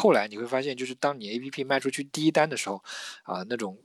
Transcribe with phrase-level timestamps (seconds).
[0.00, 2.82] 后来你会发现，就是当你 APP 卖出去第一单的时候，
[3.24, 3.78] 啊，那种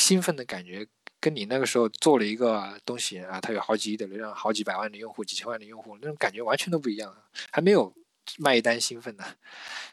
[0.00, 0.86] 兴奋的感觉，
[1.20, 7.14] 跟你那个时候做了一个东西啊，它有好几亿的流量，好几百万的用户，几千万的用户，那种感觉完全都不一样，
[7.50, 7.94] 还没有
[8.38, 9.24] 卖一单兴奋呢。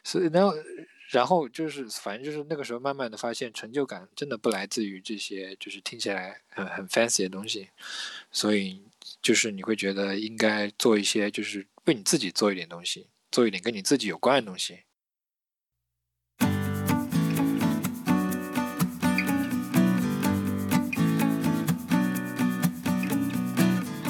[0.02, 0.54] 所以，然后，
[1.10, 7.68] 然后就是，反正就是那个时候，慢慢的发现成就感真的不来自于这些，就是听起来很很 fancy 的东西，
[8.32, 8.82] 所以
[9.20, 14.84] 就是你会觉得应该做一些，就是为你自己做一点东西，做一点跟你自己有关的东西。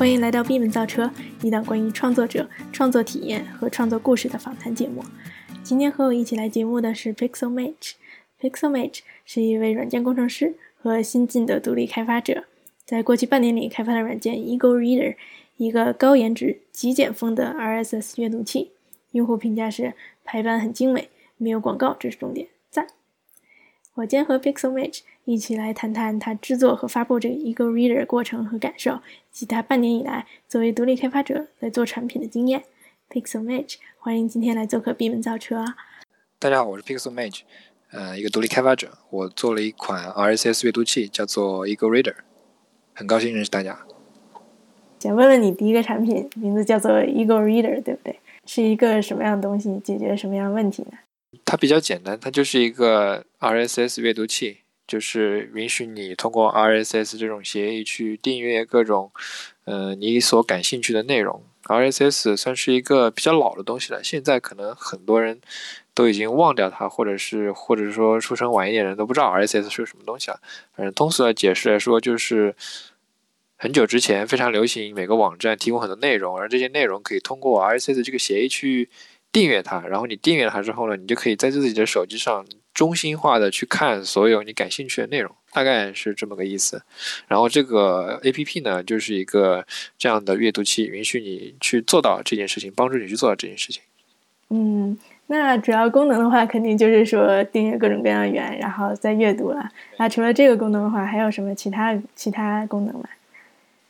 [0.01, 1.11] 欢迎来到闭门造车，
[1.43, 5.05] 一档关于创作者、创作体验和创作故事的访谈节目。
[5.63, 7.93] 今天和我一起来节目的是 Pixelmage。
[8.41, 12.45] Pixelmage 是一位软件工程师和新晋的独立开发者，
[12.87, 15.17] 在过去半年里开发了软件 Eagle Reader，
[15.59, 18.71] 一个高颜值、极简风的 RSS 阅读器。
[19.11, 19.93] 用户评价是
[20.25, 22.49] 排版很精美，没有广告，这是重点，
[24.01, 32.65] 我今天和 Pixelmage 一起来谈谈他制作和发布这个 Eagle Reader 过程和感受，以及他半年以来作为独立开发者在做产品的经验。
[33.11, 35.67] Pixelmage，欢迎今天来做客闭门造车。
[36.39, 37.41] 大家好，我是 Pixelmage，
[37.91, 42.15] 呃，一个独立开发者，我做了一款 RSS 阅读器，叫做 Eagle Reader，
[42.95, 43.81] 很高兴认识大家。
[45.01, 48.19] 想问问你，第一个产品名字叫做 Eagle Reader，对不对？
[48.47, 49.79] 是一个什么样的东西？
[49.81, 50.93] 解决什么样的问题呢？
[51.45, 59.13] 它比较简单，它就是一个 RSS 阅读器，就是允许你通过 RSS 这种协议去订阅各种，
[59.65, 61.43] 呃，你所感兴趣的内容。
[61.65, 65.41] RSS 算是一个比较老的东西了，现在可能很多人
[65.95, 70.41] 都已经忘掉它，或者是或者说出生晚一点人都不知道 RSS 是什么东西了。
[70.75, 72.57] 反正通俗的解释来说，就是
[73.57, 78.89] 很久之前非常流行，每个网站提供很多内容，而这些内容可以通过 RSS 这个协议去。
[79.33, 86.83] 订阅它，然后你订阅它之后呢，你就可以在自己的手机上中心化的去看所有你感兴趣的内容，大概是这么个意思。
[87.29, 89.65] 然后这个 A P P 呢，就是一个
[89.99, 93.83] 这样的阅读器，允许你去做到这件事情，帮助你去做到这件事情。
[94.49, 94.99] 嗯，
[95.29, 99.69] 那主要功能的话，肯定就是说订阅各种各样的源，然后再阅读了。
[99.99, 103.09] 那除了这个功能的话，还有什么其他其他功能吗？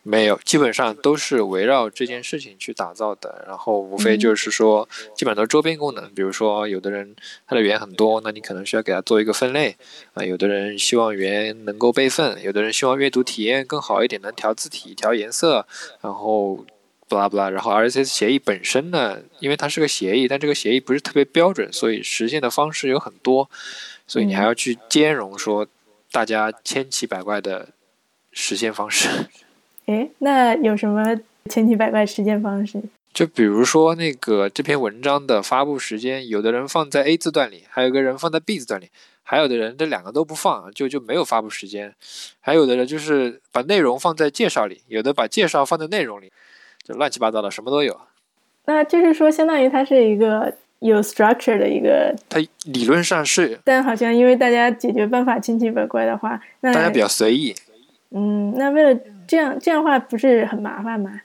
[0.03, 3.45] 没有，基本上都是围绕这件事情去打造的。
[3.47, 6.11] 然后无非就是说，基本上都是周边功能。
[6.15, 9.75] 比如说，有的人他的语言很多，那你可能需要给他做一个分类
[10.13, 10.25] 啊。
[10.25, 15.67] 有的人希望语言能够备份，有的人希望阅读体验更好一点，能调字体、调颜色，
[16.01, 16.65] 然后
[17.07, 17.51] 不拉不拉。
[17.51, 23.47] 然后 RSS 协议本身呢，因为它是个协议，但这个协议不是特别标准，所以实现的方式有很多。
[24.07, 25.67] 所以你还要去兼容说
[26.11, 27.69] 大家千奇百怪的
[28.31, 29.07] 实现方式。
[29.91, 31.19] 哎，那有什么
[31.49, 32.81] 千奇百怪实践方式？
[33.13, 38.87] 就比如说那个这篇文章的发布时间，有的人放在 A 字段里，还有个人放在 B 字段里，
[39.21, 41.93] 还有的人这两个都不放，就就没有发布时间。
[42.39, 46.31] 还有的人就是把内容放在介绍里，有的把介绍放在内容里，
[46.83, 47.99] 就乱七八糟的，什么都有。
[48.63, 52.15] 那就是说，相当于它是一个有 structure 的一个。
[52.29, 57.53] 它理论上是，但好像因为大家解决办法千奇百怪的话，那大家比较随意。
[58.11, 58.97] 嗯，那为了。
[59.31, 61.21] 这样这样的话不是很麻烦吗？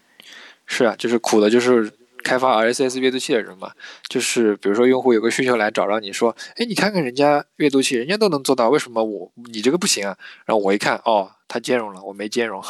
[0.65, 1.91] 是啊，就是苦的，就是
[2.22, 3.72] 开发 RSS 阅读器的人嘛。
[4.09, 12.62] 就是比如说，用户有个需求来找到你说：“哎，你看看人家阅读器，人家都能做到，为什么我你这个不行啊？”然后我一看，哦，它兼容了，我没兼容。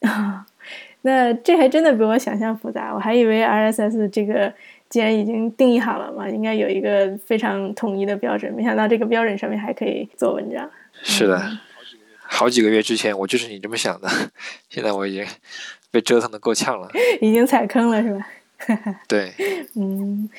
[1.00, 2.92] 那这还真的比我想象复杂。
[2.94, 4.52] 我还以为 RSS 这个
[4.90, 10.70] 既然已经定义好了嘛，应该有一个非常统一的标准，没想到这个标准上面还可以做文章。
[11.02, 11.40] 是的。
[12.32, 14.08] 好几个月之前，我就是你这么想的。
[14.70, 15.26] 现在我已经
[15.90, 16.88] 被折腾的够呛了，
[17.20, 18.26] 已经踩坑了，是吧？
[19.08, 19.32] 对，
[19.76, 20.30] 嗯。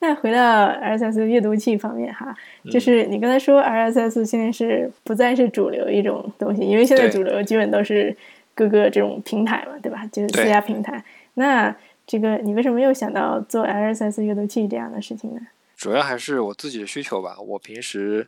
[0.00, 2.34] 那回到 RSS 阅读器方面哈，
[2.70, 8.16] 就是你刚才说 RSS 现在是不再是主流一种东西，因为现在主流基本都是
[8.54, 10.06] 各个这种平台嘛，对吧？
[10.10, 11.04] 就是私家平台。
[11.34, 11.74] 那
[12.06, 15.40] 这个你为什么又想到做 RSS 阅读器这样的事情呢？
[15.84, 17.38] 主要还是我自己的需求吧。
[17.38, 18.26] 我平时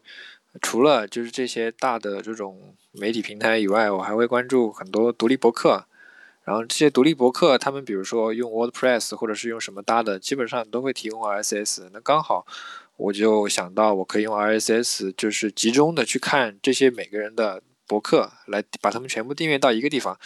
[0.61, 5.87] 除了就是这些大的这种媒体平台以外，我还会关注很多独立博客。
[6.45, 11.89] 然后这些独立博客，他们比如说用 WordPress 或者是用什么搭的，基本上都会提供 RSS。
[11.95, 12.47] 那刚好
[12.99, 17.63] 我就想到，我可以用 RSS，就是集中的去看这些每个人的。
[17.87, 20.19] 博客来把它们全部订阅到一个地方，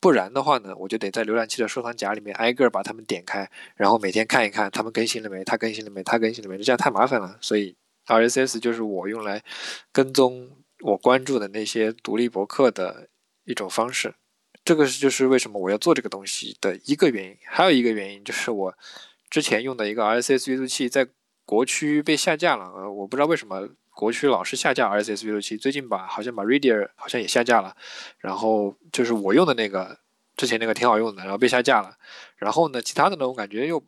[0.00, 7.36] 不然的话呢，我就得在浏览器的收藏夹里面挨个把它们点开，然后每天看一看他们更新了没，他更新了没，他更新了没，这样太麻烦了。
[7.40, 7.76] 所以
[8.06, 9.42] RSS 就是我用来
[9.92, 10.50] 跟踪
[10.80, 13.08] 我关注的那些独立博客的
[13.44, 14.14] 一种方式。
[14.64, 17.36] 这个是就是为什么我要做这个东西的一个原因。
[17.46, 18.74] 还有一个原因就是我
[19.30, 21.08] 之前用的一个 RSS 阅读器在
[21.44, 23.68] 国区被下架了，呃，我不知道为什么
[23.98, 27.74] 国区老是下架 RSS 阅读器，最近把好像把 Reader 好像也下架了，
[28.20, 29.98] 然后就是我用的那个
[30.36, 31.96] 之前那个挺好用的，然后被下架了，
[32.36, 33.82] 然后呢，其他的呢我感觉又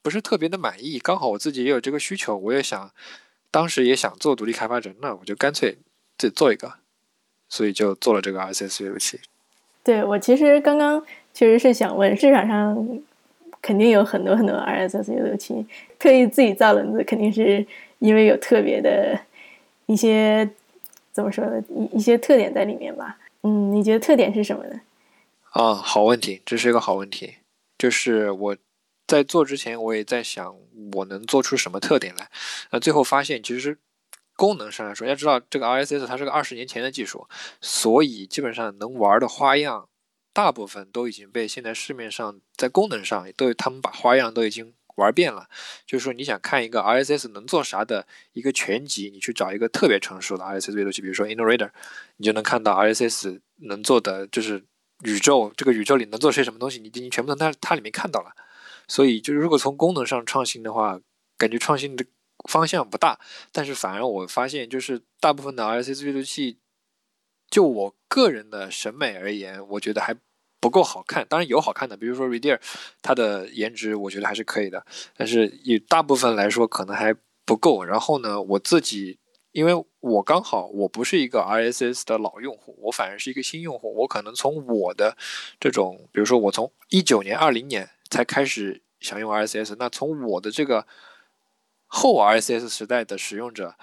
[0.00, 2.90] 不是特别的满意，刚好我自己也有这个需求，我也想
[3.50, 5.76] 当时也想做独立开发者，那我就干脆
[6.16, 6.72] 自己做一个，
[7.50, 9.20] 所以就做了这个 RSS 阅读器。
[9.84, 11.04] 对我其实刚刚
[11.34, 13.02] 确实是想问，市场上
[13.60, 15.66] 肯定有很多很多 RSS 阅读器，
[15.98, 17.66] 特意自己造轮子，肯定是
[17.98, 19.20] 因为有特别的
[19.86, 20.48] 一些
[21.12, 23.18] 怎么说呢，一一些特点在里面吧。
[23.42, 24.80] 嗯，你觉得特点是什么呢？
[25.50, 27.36] 啊，好问题，这是一个好问题。
[27.78, 28.56] 就是我
[29.06, 30.56] 在做之前，我也在想
[30.94, 32.28] 我能做出什么特点来。
[32.70, 33.78] 那最后发现，其实
[34.36, 37.28] 功能上来说，要知道这个 RSS 它是个二十年前的技术，
[37.60, 39.88] 所以基本上能玩的花样，
[40.32, 45.48] 大部分都已经被现在市面上在功能上都他们把花样都已经玩遍了。
[45.86, 51.70] 就是说，你想看一个 RSS 能做啥的一个全集，你去找一个特别成熟的 RSS 阅读器，比如说 InnoReader，
[52.16, 54.64] 你就能看到 RSS 能做的就是
[55.04, 58.32] 宇宙这个宇宙里能做些什么东西，你已经全部从它它里面看到了。
[58.86, 61.00] 所以，就是如果从功能上创新的话，
[61.38, 62.04] 感觉创新的。
[62.48, 63.18] 方向不大，
[63.50, 66.56] 但是反而我发现，就是大部分的 RSS 阅读器，
[67.50, 70.14] 就我个人的审美而言，我觉得还
[70.60, 71.26] 不够好看。
[71.28, 72.58] 当然有好看的，比如说 Reader，
[73.02, 74.84] 它的颜值我觉得还是可以的，
[75.16, 77.14] 但是以大部分来说可能还
[77.44, 77.84] 不够。
[77.84, 79.18] 然后呢，我自己
[79.52, 85.16] 因为我刚好我不是一个 RSS 的老用户，我反而是一个新用户，我可能从我的
[85.58, 90.86] 这种，比如说我从一九年、二零年才开始想用 RSS，那从我的这个。
[91.90, 93.74] 后 RSS 时代的使用者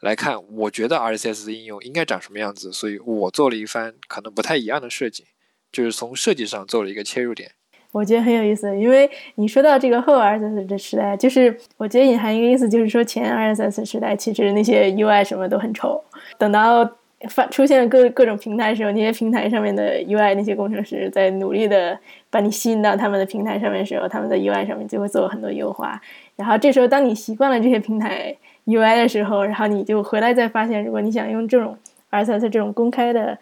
[0.00, 5.26] 来看，我觉得 RSS 的应用应该长什么样子，所以我做了一番可能不太一样的设计，
[5.72, 7.50] 就是从设计上做了一个切入点。
[7.90, 16.02] 我觉得很有意思，因为你说到这个后 RSS 的时代，就是我觉得隐含一个意思，就是说前 RSS 时代其实那些 UI 什么都很丑，
[16.38, 16.90] 等到
[17.28, 21.98] 发出现各各种平台的时候，那些平台上面的 UI 那些工程师在努力的
[22.30, 26.00] 把你吸引到他们的平台上面的时候，他们的 UI 上面就会做很多优化。
[26.34, 28.34] 然后这时候，当你习惯了这些平台
[28.64, 31.76] UI 的时候，然后你就回来再发现，如果你想用这种
[32.10, 33.38] RSS 这种公开的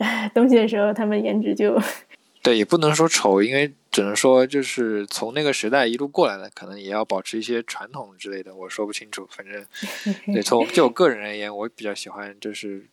[0.34, 1.78] 东西的时候，他们颜值就
[2.42, 9.28] 对，也不能说丑，因为只能说就是从那个时代一路过来的，可能也要保持一些传统之类的，我说不清楚。
[9.30, 9.64] 反正
[10.32, 12.86] 对，从就我个人而言，我比较喜欢就是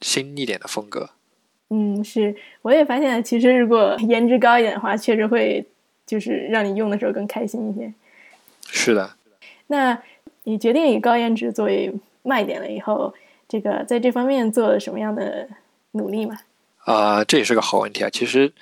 [0.00, 1.10] 新一点的风格。
[1.70, 5.64] 嗯，是，我也发现，其实如果颜值高一点的话，确实会
[6.04, 7.94] 就是让你用的时候更开心一些。
[8.66, 9.14] 是的，
[9.68, 10.02] 那
[10.42, 11.92] 你决定以高颜值作为
[12.24, 13.14] 卖点了以后，
[13.48, 15.48] 这个在这方面做了什么样的
[15.92, 16.38] 努力吗？
[16.84, 18.10] 啊，这也是个好问题啊。
[18.10, 18.52] 其实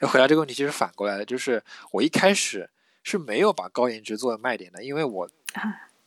[0.00, 1.62] 回答这个问题，其实反过来的，就是
[1.92, 2.68] 我一开始
[3.02, 5.30] 是没有把高颜值作为卖点的，因为我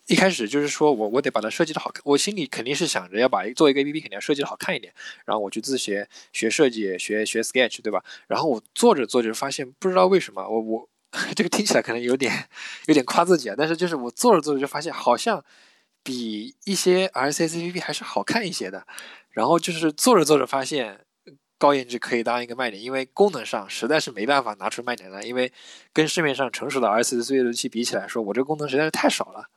[0.07, 4.93] 一开始就是说我我得把它设计的好看，我心里肯定是想着要把做一个 APP 肯定要设计的好看一点，
[5.25, 8.03] 然后我去自学学设计，学学 Sketch，对吧？
[8.27, 10.89] 然后我做着做着发现，不知道为什么我我。
[11.35, 12.49] 这个听起来可能有点
[12.87, 15.45] 有点夸自己啊，但是就是我做着做着就发现，好像
[16.01, 18.87] 比一些 RCSAPP 还是好看一些的。
[19.33, 21.01] 然后就是做着做着发现，
[21.57, 25.51] 高颜值可以当一个卖点，因为功能上实在是没办法拿出卖点来，因为
[25.91, 29.49] 跟市面上成熟的 RSS 阅读器比起来说，我这个功能实在是太少了，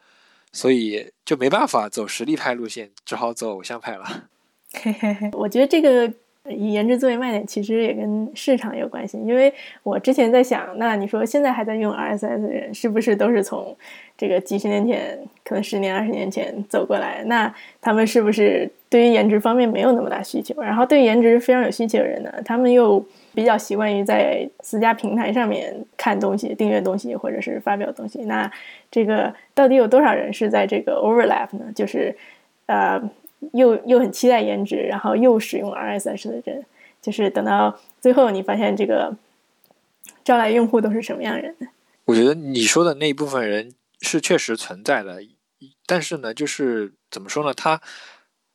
[0.53, 4.29] 所以就没办法走实力派路线，只好走偶像派了。
[4.73, 6.13] 嘿嘿嘿，我觉得这个。
[6.49, 9.19] 以颜值作为卖点，其实也跟市场有关系。
[9.19, 13.77] 因为我之前在想，那你说现在还在用 RSS 的人，是不是都是从
[14.17, 17.23] 这个几十年前，可能十年、二十年前走过来？
[17.27, 20.61] 那他们是不是对于颜值方面没有那么大需求？
[20.63, 28.25] 然后对于颜值非常有需求的人呢，他们又比较习惯于在私家平台上面看东西、订阅东西或者是发表东西。
[28.25, 28.51] 那
[28.91, 31.67] 这个到底有多少人是在这个 overlap 呢？
[31.75, 32.17] 就是
[32.67, 33.03] 呃。
[33.53, 36.65] 又又很期待颜值，然后又使用 RSS 的人，
[37.03, 39.15] 就是等到最后你发现这个
[40.25, 41.55] 招来用户都是什么样人？
[42.07, 45.21] 我觉得你说的那一部分人是确实存在的，
[45.87, 47.53] 但是呢，就是怎么说呢？
[47.53, 47.81] 他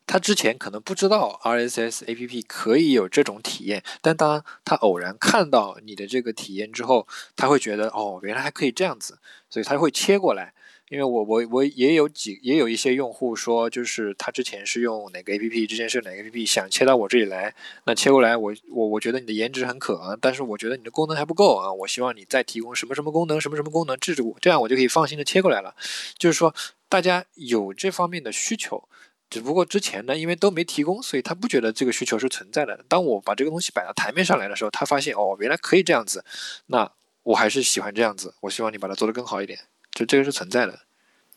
[0.08, 9.20] 他之前可能不知道 RSS APP 可以有这种体验，但当他偶然看到你的这个体验之后，他会觉得哦，原来还可以这样子，
[9.50, 10.54] 所以他会切过来。
[10.92, 17.56] 因为我我我也有几也有一些用户说，就是他之前是用哪个 A P P，之前是哪个 A P P，想切到我这里来，
[17.86, 25.74] 那切过来我我我觉得你的颜值很可啊，但是我觉得你的功能还不够啊，我希望你再提供什么什么功能，什么什么功能，制住，这样我就可以放心的切过来了。
[26.18, 26.54] 就是说
[26.90, 28.84] 大家有这方面的需求，
[29.30, 32.84] 只不过之前呢，因为都没提供，所以他不觉得这个需求是存在的。
[32.90, 36.26] 当我把这个东西摆到台面上来的时候，他发现哦，原来可以这样子，
[36.66, 36.92] 那
[37.24, 39.60] 我还是喜欢这样子，我希望你把它做得更好一点，
[39.92, 40.80] 就这个是存在的。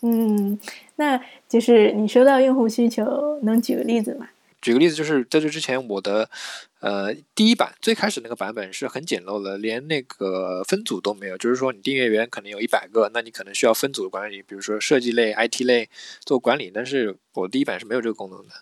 [0.03, 0.59] 嗯，
[0.97, 1.19] 那
[1.49, 4.29] 就是你收到用户需求，能举个例子吗？
[4.61, 6.29] 举个例子，就是在这之前，我的
[6.81, 11.39] 呃第一版最开始那个版本是很简陋的，连那个分组都没有。
[11.39, 15.89] 就是说，你订阅员可能有一百个，那你可能需要分组管理，比如说设计类、IT 类
[16.21, 16.71] 做管理。
[16.75, 18.55] 但是我第一版是没有这个功能的，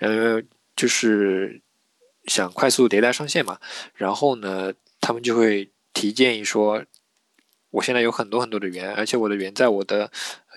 [0.00, 0.42] 呃，
[0.76, 1.60] 就是
[2.26, 3.58] 想快速迭代上线嘛。
[3.94, 6.84] 然后呢，他们就会提建议说。
[7.74, 10.08] 我现在有很多很多的源，而且我的源在我的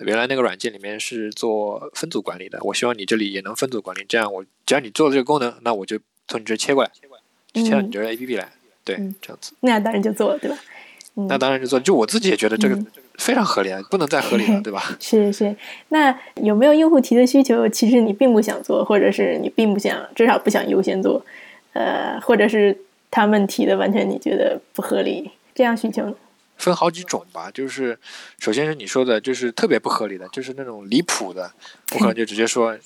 [0.06, 2.58] 原来那个软件里面是做分组管理的。
[2.62, 5.98] 我希望你这里也能分组管理，这样我只要你做了这个功能，那我就
[6.28, 6.90] 从你这切过来，
[7.52, 8.52] 切到你这 A P P 来，
[8.84, 9.52] 对，这样子。
[9.60, 10.56] 那当然就做了，对吧？
[11.14, 12.78] 那当然就做，就我自己也觉得这个
[13.16, 14.80] 非常合理啊，不能再合理了， 对吧？
[15.00, 15.56] 是是。
[15.88, 21.20] 那有没有用户提的需求，其实你并不想做，或者是你并不想，至少不想优先做，
[21.72, 22.78] 呃，或者是
[23.10, 26.16] 他们提的完全你觉得不合理，这样需求？
[26.58, 27.98] 分好几种吧，就是
[28.38, 31.54] 首先是你说的，就是特别不合理的，就是那种离谱的，
[31.94, 32.78] 我可能就直接说，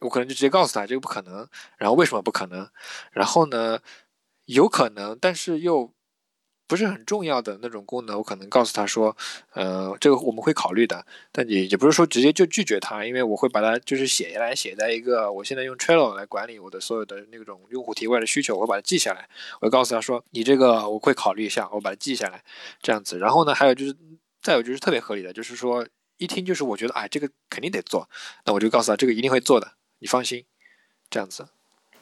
[0.00, 2.68] 我可能就直接告诉他这个不可能，然后为什么不可能？
[3.12, 3.80] 然后呢，
[4.44, 5.92] 有可能，但是又。
[6.70, 9.16] 不是很重要的那种功能，我可能告诉他说，
[9.54, 19.28] 呃，这个我们会考虑的，但也也不是说直接就拒绝他，因为我会把它就是写下来，写在一个我现在用 Trello 来管理我的所有的那种用户提问的需求，我把它记下来，
[19.60, 22.44] 我会告诉他说，你这个我会考虑一下，我把它记下来，
[22.80, 23.18] 这样子。
[23.18, 23.96] 然后呢，还有就是
[24.40, 25.84] 再有就是特别合理的，就是说
[26.18, 28.08] 一听就是我觉得哎，这个肯定得做，
[28.44, 30.44] 那我就告诉他这个一定会做的，你放心，
[31.10, 31.48] 这样子。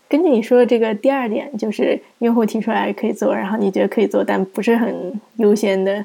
[0.09, 6.05] 根据你说的这个第二点，就是用户提出来可以做，然后你觉得可以做，但不是很优先的，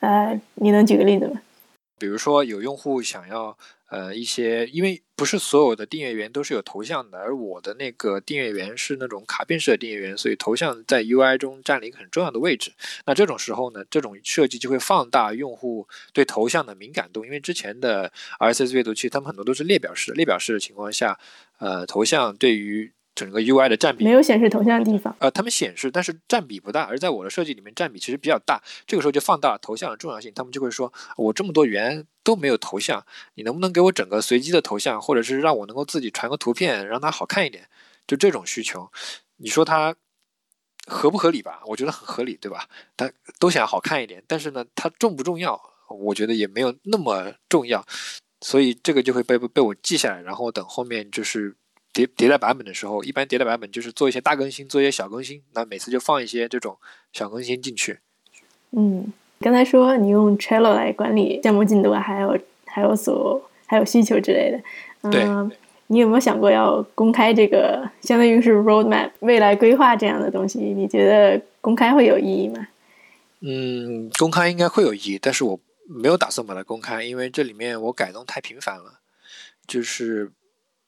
[0.00, 1.42] 呃，你能举个例子吗？
[1.98, 3.56] 比如说有用户想要
[3.88, 12.72] 呃一些，因为不是所有的订阅源都是有头像的，而我的那个订阅源是那种卡片式的订阅源，所以头像在 UI 中占了一个很重要的位置。
[13.06, 21.18] 那这种时候呢，这种设计就会放大用户对头像的敏感度，因为之前的 RSS 阅读器他们很多都是列表式，列表式的情况下，
[21.58, 26.82] 呃，头像对于整个 UI 的占比没有显示头像的地方，呃，他们显示，但是占比不大。
[26.82, 28.62] 而在我的设计里面，占比其实比较大。
[28.86, 30.30] 这个时候就放大了头像的重要性。
[30.34, 33.02] 他们就会说，我这么多源都没有头像，
[33.34, 37.66] 你能不能给我整个随机的头像，或者是让我能够自己传个图片，让它好看一点？
[38.06, 38.92] 就这种需求，
[39.38, 39.96] 你说它
[40.86, 41.62] 合不合理吧？
[41.68, 42.68] 我觉得很合理，对吧？
[42.98, 45.58] 他都想好看一点，但是呢，它重不重要？
[45.88, 47.82] 我觉得也没有那么重要。
[48.42, 51.56] 所以这个就会被被我记下来，然后等后面就是。
[51.96, 56.76] 迭迭代版本的时候，一般迭代版本就是做一些大更新，做一些小更新，那每次就放一些这种
[57.10, 58.00] 小更新进去。
[58.72, 59.10] 嗯，
[59.40, 64.62] 刚才说你用 Trello 来管理项目进度，还有还有所还有需求之类的。
[65.04, 65.50] 嗯，
[65.86, 70.58] 你有没有想过要公开这个，相当于是 roadmap 未来规划这样的东西？
[70.58, 72.68] 你觉得公开会有意义吗？
[73.40, 79.00] 嗯，公开应该会有意义，但是我没有打算把它公开，因为这里面我改动太频繁了，
[79.66, 80.30] 就是。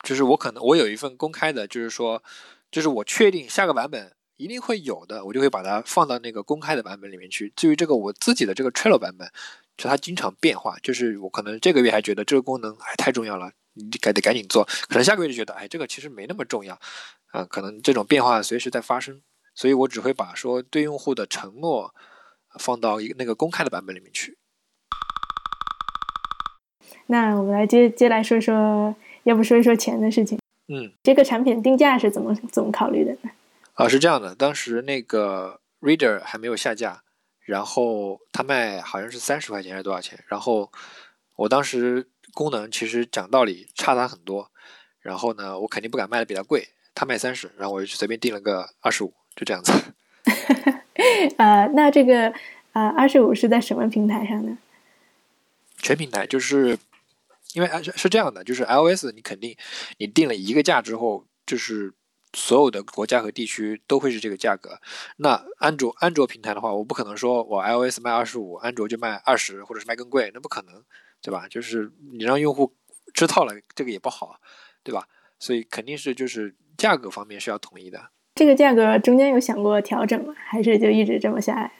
[0.02, 2.22] 就是我可能我有一份公开的，就是说，
[2.70, 7.52] 就是我确定下个版本一定会有的，我就会把它放到那个公开的版本里面去。
[7.56, 9.28] 至于这个我自己的这个 Trello 版本，
[9.76, 16.78] 就它经常变化，就是我可能这个月还觉得这个功能还太重要了，你该得赶紧做，可能下个月就觉得哎这个其实没那么重要，
[17.32, 19.20] 啊，可能这种变化随时在发生，
[19.54, 21.92] 所以我只会把说对用户的承诺
[22.60, 24.38] 放到一个那个公开的版本里面去。
[27.06, 28.94] 那我们来接接来说说。
[29.28, 30.38] 要不说一说钱的事情？
[30.68, 33.30] 嗯，这个产品定价是怎么怎么考虑的呢？
[33.74, 37.02] 啊，是这样的，当时那个 Reader 还没有下架，
[37.42, 40.18] 然后它卖好像是三十块钱还是多少钱？
[40.28, 40.72] 然后
[41.36, 44.50] 我当时功能其实讲道理差它很多，
[45.02, 49.72] 然后呢，我肯定不敢卖的比它贵，它卖三十，然后我就随便定了个二十五，就这样子。
[51.36, 52.32] 呃，那这个
[52.72, 54.56] 呃二十五是在什么平台上呢？
[55.76, 56.78] 全平台就是。
[57.54, 59.56] 因为是是这样的，就是 iOS 你肯定
[59.98, 61.94] 你定了一个价之后，就是
[62.34, 64.78] 所有的国家和地区都会是这个价格。
[65.16, 70.84] 那安卓安卓平台的话，我不可能说我 iOS 卖二十五，安卓就卖二十，或者是卖更贵，那不可能，
[71.22, 71.48] 对吧？
[71.48, 72.74] 就是你让用户
[73.14, 74.38] 知道了，这个也不好，
[74.82, 75.08] 对吧？
[75.38, 78.10] 所以肯定是就是价格方面是要统一的。
[78.34, 80.34] 这个价格中间有想过调整吗？
[80.36, 81.72] 还是就一直这么下来？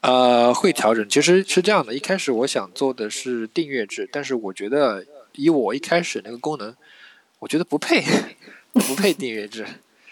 [0.00, 1.08] 呃，会调整。
[1.08, 6.74] 其实是这样的，一开始我想做的是订阅制，但是我觉得以我一开始那个功能，
[7.40, 8.04] 我觉得不配，
[8.72, 9.66] 不配订阅制。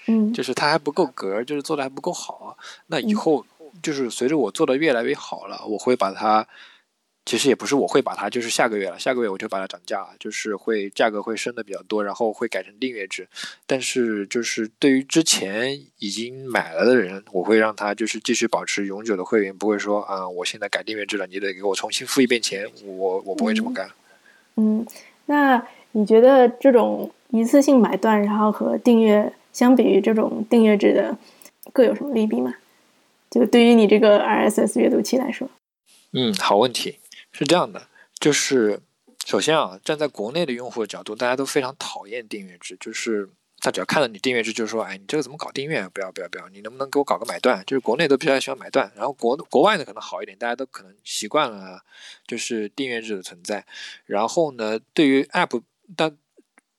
[0.07, 2.59] 嗯，就是它还不够格，就是做的还不够好。
[2.89, 3.47] 那以后
[3.83, 6.47] 就是随着我做的越来越好了，我会把它
[7.27, 13.27] 其实也不是我会把它，就是下个月了，下个月我就把它涨价，就是会价格会升的比较多，然后会改成订阅制。
[13.67, 23.89] 但是就是对于之前已经买了的人，我会让他就是继续保持永久的会员，不会说啊，我现在改订阅制了，你得给我重新付一遍钱，我我不会这么干。
[24.57, 24.87] 嗯，
[25.27, 31.17] 那你觉得这种一次性买断，然后和订阅相比于这种订阅制的，
[31.73, 32.55] 各有什么利弊吗？
[33.31, 35.49] 就对于你这个 RSS 阅读器来说，
[36.13, 36.99] 嗯，好问题。
[37.37, 37.89] 是这样的，
[38.21, 38.81] 就是
[39.27, 45.89] 首先啊，站在国内的用户的角度，大家都非常讨厌订阅制，就是他只要看到你订阅制，就是说，哎，你这个怎么搞订阅？
[45.89, 47.61] 不要不要不要，你能不能给我搞个买断？
[47.67, 51.83] 就是国内都比较喜欢买断，然后国国外呢可能好一点，大家都可能习惯了
[52.25, 53.67] 就是订阅制的存在。
[54.07, 55.61] 然后呢，对于 App，
[55.97, 56.17] 但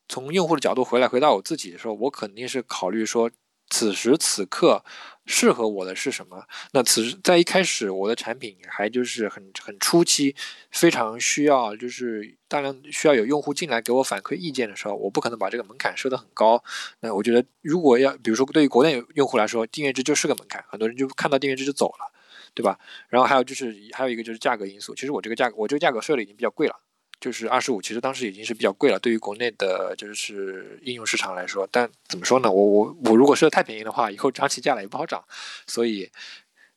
[0.07, 3.29] 从用户的角度回来回到我自己的时候，我肯定是考虑说。
[3.69, 4.83] 此时此刻
[5.25, 6.45] 适合我的是什么？
[6.71, 10.35] 那此时在一开始我的产品还就是很很初期，
[10.69, 16.63] 非常需要就是大量需要有用户进来给我反馈意见的时候，我不可能把这个门槛设得很高。
[16.99, 22.11] 那我觉得如果要比如说对于国内用户来说，订阅制就是个门槛，很多人就看到订阅制就走了，
[22.53, 22.77] 对吧？
[23.09, 26.79] 然后还有就是还有一个就是价格因素，其实我这个价格我这个价格设的已经比较贵了。
[27.25, 31.67] 就是二十五，其实当时已经是比较贵了，对于国内的就是应用市场来说。
[31.71, 32.51] 但怎么说呢？
[32.51, 35.25] 我我我如果设太便宜的话，以后涨起价来也不好涨。
[35.65, 36.11] 所以，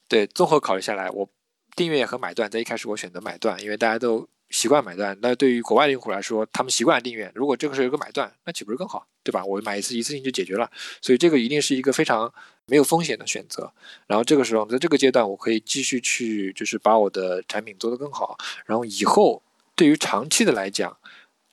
[0.08, 1.28] 对综合考虑下来，我
[1.76, 5.18] 订阅和买断，在一开始我选择买断，因为大家都习惯买断。
[5.20, 9.06] 那对于国外的用户来说，他们习惯订阅，如果这个时候有个买断，那岂不是更好？
[9.22, 9.44] 对吧？
[9.44, 10.70] 我买一次一次性就解决了。
[11.02, 12.32] 所以这个一定是一个非常
[12.64, 13.70] 没有风险的选择。
[14.06, 18.38] 然后这个时候，在这个阶段，我可以继续去就是把我的产品做得更好。
[18.64, 19.42] 然后以后。
[19.78, 20.98] 对于长期的来讲，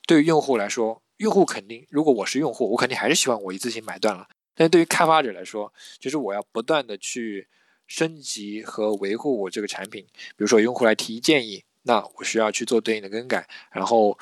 [0.08, 4.28] 对于用户来说，用户肯定，如果我是用户，我肯定还是希望我一次性买断了。
[4.56, 7.48] 但对于开发者来说，就是我要不断的去
[7.86, 10.04] 升级和维护我这个产品。
[10.30, 13.48] 比如说用户来提建议，那我需要去做对应的更改。
[13.72, 14.18] 然后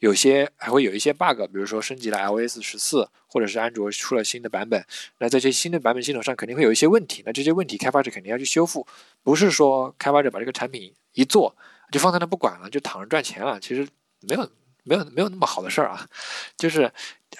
[0.00, 4.84] 有些还会有一些 bug，比如说升级了 iOS 十四，或者是安卓出了新的版本，
[5.18, 7.22] 那在这新的版本系统上肯定会有一些问题。
[7.24, 8.84] 那这些问题开发者肯定要去修复，
[9.22, 11.56] 不是说开发者把这个产品一做。
[11.94, 13.60] 就放在那不管了，就躺着赚钱了。
[13.60, 13.86] 其实
[14.22, 14.50] 没有
[14.82, 16.08] 没有没有那么好的事儿啊。
[16.56, 16.92] 就是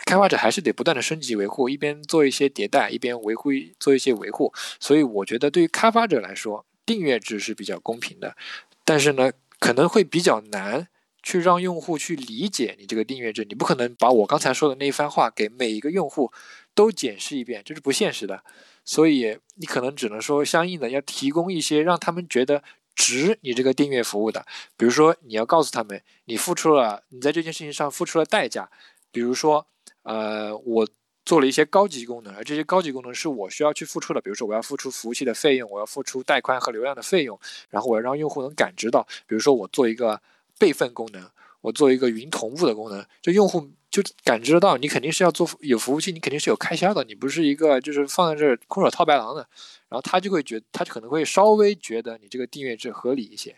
[0.07, 3.51] 开发者还是得不断的升级维护，一边做一些迭代，一边维护
[3.81, 4.55] 做一些维护。
[4.79, 8.37] 所以我觉得对于开发者来说，订阅制是比较公平的。
[8.85, 10.87] 但是呢，可能会比较难
[11.21, 13.45] 去让用户去理解你这个订阅制。
[13.49, 16.33] 你不可能把我刚才说的那一番话给每一个用户
[16.77, 18.45] 都解释一遍，这是不现实的。
[18.85, 22.63] 所以你可能只能说相应的要提供一些让他们觉得。
[22.95, 24.45] 值你这个订阅服务的，
[24.77, 28.71] 比如说你要告诉他们，你付出了，你在这件事情上付出了代价，
[29.11, 29.67] 比如说，
[30.03, 30.89] 呃，我
[31.25, 37.39] 做了一些高级功能，而这些高级功能是我需要去付出的，比如说我要付出服务器的费用，我要付出带宽和流量的费用，
[37.71, 40.21] 然后我要让用户能感知到，比如说我做一个
[40.59, 41.31] 备份功能。
[41.65, 49.47] 我做一个云同步的功能，就用户就感知得到，你肯定是要做有服务器，你肯定是有开销的，你不是一个就是放在这儿空手套白狼的，
[49.89, 53.55] 然后他就会觉，他可能会稍微觉得你这个订阅制合理一些，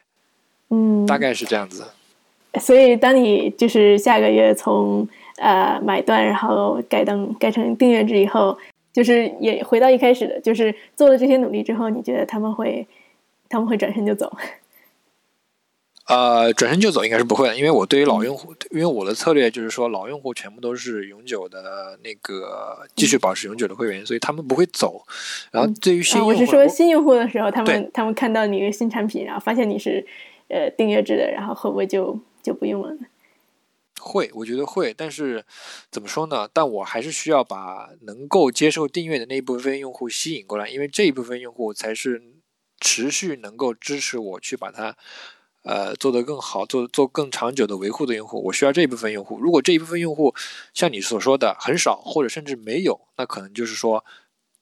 [0.69, 1.87] 嗯，大概是这样子。
[2.61, 8.59] 所以当你就是下个月从呃买断，然后改成改成订阅制以后，
[8.93, 12.87] 就是也回到一开始的，就是做了这些努力之后，你觉得他们会
[13.49, 14.31] 他们会转身就走？
[16.07, 25.05] 呃，转身就走应该是不会的，因为我对于老用户，因为我的策略就是说老用户全部都是永久的那个继续保持永久的会员，所以他们不会走。
[25.51, 30.07] 然后对于新用户，我是说新用户的时候，他们他们看到你一个新产品，然后发现你是
[30.47, 33.01] 呃订阅制的，然后会不会就就不用了呢？
[34.01, 35.45] 会，我觉得会，但是
[35.91, 36.49] 怎么说呢？
[36.53, 42.23] 但我还是需要把能够接受订阅的那一部分用户吸引过来，因为这一部分用户才是
[42.81, 44.97] 持续能够支持我去把它。
[45.67, 49.41] 呃，做得更好，做做更长久的维护的用户，我需要这一部分用户。
[49.41, 50.33] 如果这一部分用户
[50.73, 54.05] 像你所说的很少，或者甚至没有，那可能就是说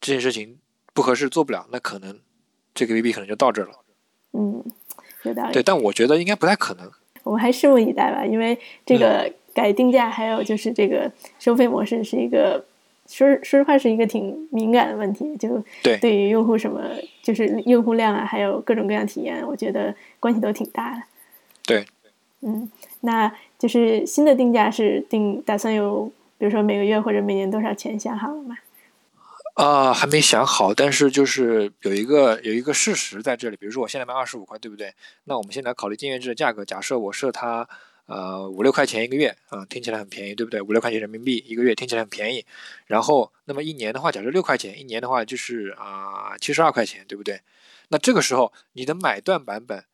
[0.01, 0.57] 这件事情
[0.95, 2.19] 不合适，做不了，那可能
[2.73, 3.73] 这个 A P P 可能就到这儿了。
[4.33, 4.63] 嗯，
[5.21, 5.53] 有道理。
[5.53, 6.91] 对，但我觉得应该不太可能。
[7.23, 12.65] 我们还拭目以待吧，因为这个改定价，还有就是这个收费模式是一个。
[13.07, 15.35] 说说实话，是一个挺敏感的问题。
[15.37, 16.81] 就对对于用户什么，
[17.21, 21.03] 就是用户量啊，还有各种各样体验，我觉得关系都挺大的。
[21.63, 21.85] 对，
[22.41, 28.57] 嗯，那就是新的定价是定打算有，比如说每个月或者每年多少钱，想好了吗？
[29.53, 34.93] 啊，还没想好，但是就是有一个有一个事实在这里，比如说我现在卖二十五块，对不对？
[35.25, 37.67] 那我们现在考虑订阅制的价格，假设我设它。
[38.05, 40.61] 呃，五六块钱一个月啊，听起来很便宜，对不对？
[40.61, 42.45] 五六块钱人民币一个月听起来很便宜。
[42.85, 47.41] 然后，那么一年的话，假设六块钱，一年的话就是啊七十二块钱，对不对？
[47.89, 49.85] 那这个时候，你的买断版本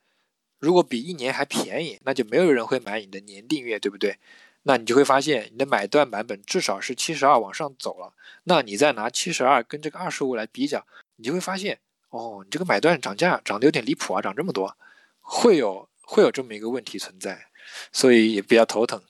[0.60, 4.18] 如果比一年还便宜，那就没有人会买你的年订阅，对不对？
[4.64, 8.14] 那你就会发现你的买断版本至少是七十二往上走了。
[8.44, 14.78] 那你再拿七十二跟这个二十五来比较，你就会发现，哦，你这个买断涨价涨得有点离谱啊，涨这么多，
[15.22, 17.48] 会有会有这么一个问题存在，
[17.92, 19.02] 所以也比较头疼。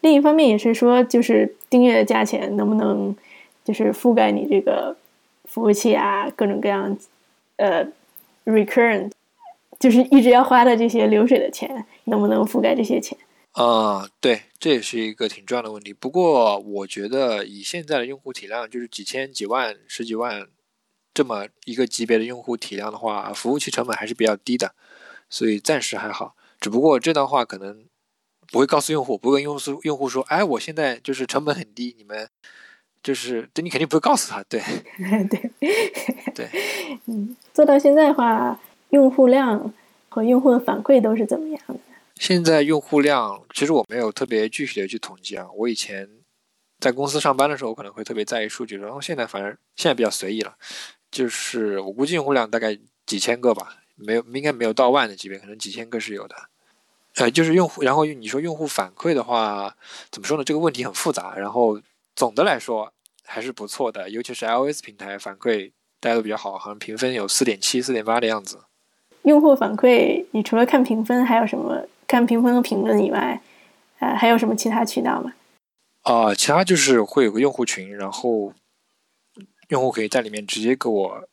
[0.00, 3.14] 另一方面也是说，就是订阅的价钱能不能
[3.64, 4.96] 就是覆盖你这个
[5.44, 6.96] 服务器啊，各种各样
[7.56, 7.86] 呃
[8.44, 9.12] recurrent，
[9.78, 13.18] 就是一直要花的这些流水的钱，能不能覆盖这些钱？
[13.52, 15.92] 啊，对，这也是一个挺重要的问题。
[15.92, 20.46] 不过，我觉得以现在的用户体量，就是几千、几万、十几万
[21.12, 24.72] 这么一个级别的用户体量的话，服务器成本还是比较低的，
[25.28, 26.36] 所以暂时还好。
[26.60, 27.84] 只不过这段话可能
[28.50, 32.28] 不会告诉用户，不会跟用户用户说，哎，我现在就是成本很低，你们
[33.02, 34.60] 就是，这你肯定不会告诉他，对，
[35.30, 35.50] 对，
[36.34, 36.48] 对，
[37.06, 38.60] 嗯，做到现在的话，
[38.90, 39.72] 用户量
[40.08, 41.78] 和用户的反馈都是怎么样的？
[42.16, 45.46] 现在用户量其实我没有特别具体的去统计啊。
[45.56, 46.06] 我以前
[46.78, 50.54] 在公司上班的时候，我可能会特别在意数据，然后现在反正现在比较随意了。
[51.10, 56.36] 就是我估计用户量大概几千个吧，没有应该没有到万的级别，可能几千个是有的。
[57.16, 59.76] 呃，就是用户，然后你说用户反馈的话，
[60.10, 60.44] 怎么说呢？
[60.44, 61.34] 这个问题很复杂。
[61.36, 61.80] 然后
[62.14, 62.92] 总的来说
[63.24, 68.60] 还是不错的，尤其是 iOS 平台反馈大家都比较好，好像评分有四点七、四点八的样子。
[69.22, 71.86] 用户反馈，你除了看评分，还有什么？
[72.06, 73.40] 看评分和评论以外，
[74.00, 75.32] 呃，还有什么其他渠道吗？
[76.02, 78.52] 啊，其他就是会有个用户群，然后
[79.68, 81.28] 用户可以在里面直接给我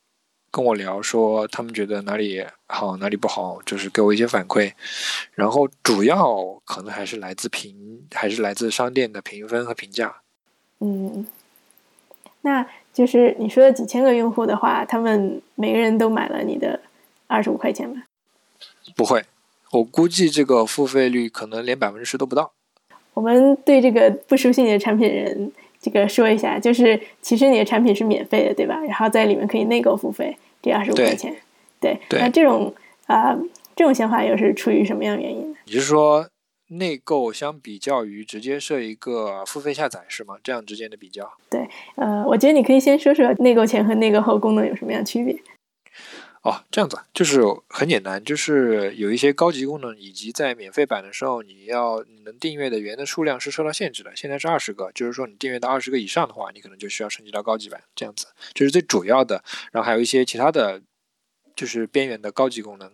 [0.49, 4.73] 跟我聊，说他们觉得哪里好，哪里不好，就是给我一些反馈。
[5.33, 10.21] 然后主要可能还是来自评，还是来自商店的评分和评价。
[10.79, 11.27] 嗯，
[12.41, 16.79] 那就是你说的几千个用户的话，他们每个人都买了你的
[17.27, 18.03] 二十五块钱吗？
[18.95, 19.23] 不会。
[19.71, 22.53] 我估计这个付费率可能连百分之十都不到。
[23.13, 25.51] 我们对这个不熟悉你的产品人，
[25.87, 28.77] 这个说一下，就是其实你的产品是免费的，对吧？
[28.85, 31.33] 然后在里面可以内购付费，这二十五块钱。
[31.79, 31.97] 对。
[32.11, 32.73] 那这种
[33.05, 33.33] 啊，
[33.73, 35.57] 这种想法又是出于什么样原因呢？
[35.65, 36.27] 你是说
[36.71, 40.35] 内购相比较于直接设一个付费下载是吗？
[40.43, 41.31] 这样之间的比较？
[41.49, 41.65] 对。
[41.95, 45.33] 呃，我觉得你可以先说说内购前和内购后功能有什么样区别。
[46.47, 54.15] 哦，这样子就是很简单，就是有一些高级功能，以及在免费版的时候，你要你能订阅的源的数量是受到限制的。
[54.15, 57.81] 现在是二十个，就是说你订阅到二十个以上的话，你可能就需要升级到高级版。
[57.93, 59.43] 这样子，这是最主要的。
[59.73, 60.81] 然后还有一些其他的，
[61.53, 62.89] 就是边缘的高级功能。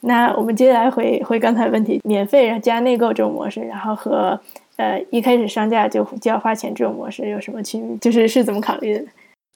[0.00, 4.40] 那我们接下来回回刚才问题，免费然后加内购这种模式，然后和
[4.76, 7.98] 呃一开始上架就就要花钱这种模式有什么区别？
[7.98, 9.04] 就是是怎么考虑的？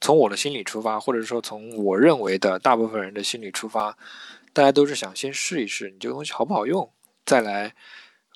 [0.00, 3.96] 从我的心理出发，或者说从我认为的大部分人的心理出发，
[4.52, 6.90] 大家都是想先试一试你这个东西好不好用，
[7.24, 7.74] 再来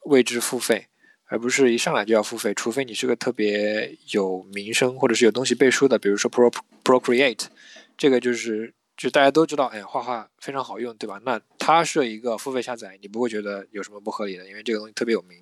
[0.04, 0.88] 为之付费，
[1.26, 2.52] 而不是一上来就要付费。
[2.52, 6.52] 除非你是个特别有名声或者是有东西背书的，比如说 Pro
[6.84, 7.46] Procreate，
[7.96, 11.20] 这个就是就大家都知道，哎，画画非常好用，对吧？
[11.24, 15.38] 那它是一个付费下载，你不会觉得有什么不合理的，因为这个东西特别有名。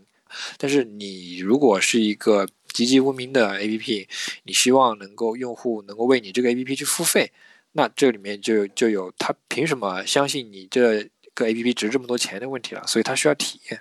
[0.59, 4.07] 但是你如果是一个籍籍无名的 APP，
[4.45, 7.31] 你希望能够用户能够为你这个 APP 去付费，
[7.73, 10.81] 那这里面就就有他凭什么相信你这
[11.35, 12.83] 个 APP 值这么多钱的问题了。
[12.87, 13.81] 所以他需要体验，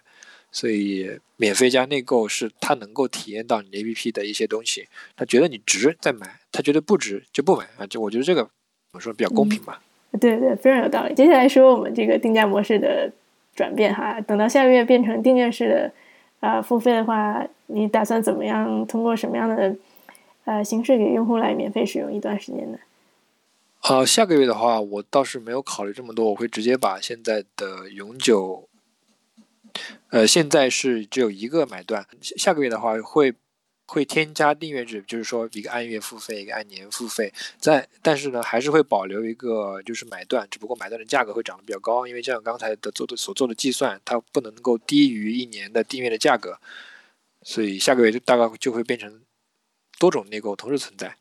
[0.52, 7.88] 所以免费加内购是他能够体验到你 APP 的一些东西，他觉得你值再买，他觉得不值就不买啊。
[7.88, 8.52] 就我觉得这个怎
[8.94, 9.82] 么说比较公平吧？
[10.20, 11.14] 对对，非常有道理。
[11.14, 13.12] 接下来说我们这个定价模式的
[13.56, 15.94] 转变哈，等到下个月变成订阅式的。
[16.40, 18.86] 啊，付费的话，你打算怎么样？
[18.86, 19.76] 通过什么样的
[20.46, 22.78] 呃形式给用户来免费使用一段时间呢？
[23.84, 28.68] 呃，下个月的话，我倒是没有考虑这么多，我会直接把现在的永久，
[30.10, 33.34] 呃，现在是只有一个买断，下个月的话会。
[33.92, 46.60] 会添加订阅制，就是说一个按月付费，一个按年付费，在但是呢，还是会保留一个就是买断，只不过买断的价格会涨得比较高，因为这样刚才的做的所做的计算，它不能够低于一年的订阅的价格，
[47.42, 49.22] 所以下个月就大概就会变成
[49.98, 51.16] 多种内购同时存在，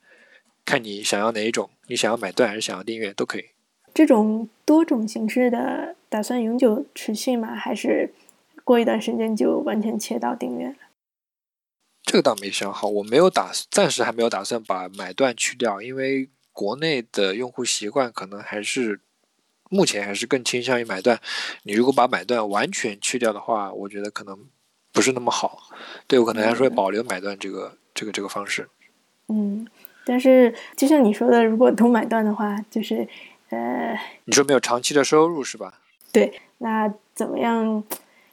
[0.64, 3.46] 看你想要哪一种，你想要买断还是想要订阅都可以。
[3.94, 7.54] 这种多种形式的打算永久持续吗？
[7.54, 8.12] 还是
[8.62, 10.76] 过一段时间就完全切到订阅了？
[12.04, 19.00] 这个倒没想好，我没有打，暂时还没有打算把买断去掉，因为国内的用户习惯可能还是
[19.68, 21.20] 目前还是更倾向于买断。
[21.64, 24.48] 你如果把买断完全去掉的话，我觉得可能
[24.92, 25.70] 不是那么好。
[26.07, 28.68] 对我可能还是会保留买断这个这个这个方式。
[29.29, 29.66] 嗯，
[30.05, 33.07] 但是就像你说的，如果都买断的话，就是
[33.51, 35.81] 呃，你说没有长期的收入是吧？
[36.12, 37.85] 对，那怎么样？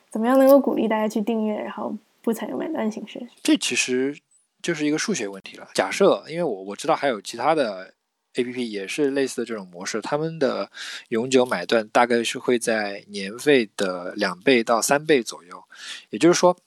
[0.09, 3.27] 怎么样能够鼓励大家去订阅，然后不采用买断形式？
[3.43, 4.17] 这其实
[4.61, 5.67] 就是一个数学问题了。
[5.73, 7.93] 假设，因为我我知道还有其他的
[8.35, 10.69] APP 也是类似的这种模式，他们的
[11.09, 15.63] 永久买断大概是会在年费的两倍到三倍左右。
[16.09, 16.57] 也就是说，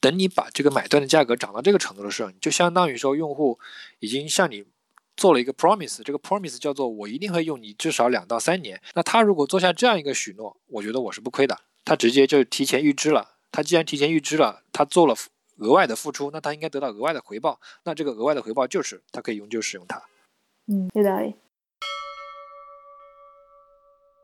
[0.00, 3.58] 等你把这个买断的价格涨到这个程度的时候，你就相当于说用户
[3.98, 4.64] 已经向你
[5.16, 8.80] 做了一个 promise，这个 promise 叫做我一定会用你至少两到三年。
[8.94, 11.58] 那他如果做下这样一个许诺，我觉得我是不亏的。
[11.84, 15.14] 他直接就提前预支了，他既然提前预支了，他做了
[15.56, 17.60] 额外的付出，那他应该得到额外的回报。
[17.84, 20.02] 那这个额外的回报就是他可以永久使用它。
[20.72, 21.34] 嗯，有道理。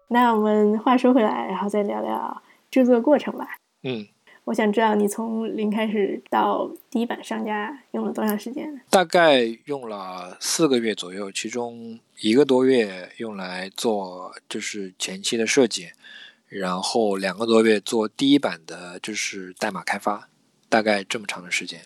[0.08, 3.58] 那我们话说回来，然后再聊聊制作过程吧。
[3.82, 4.06] 嗯，
[4.44, 8.80] 我想知道你从零开始到第一版上架用了多长时间？
[8.88, 15.90] 大概用了四个月左右，其中一个多月用来做就是前期的设计。
[16.46, 20.30] 然后两个多月做第一版的，就是代码开发，
[20.70, 21.82] 大概这么长的时间。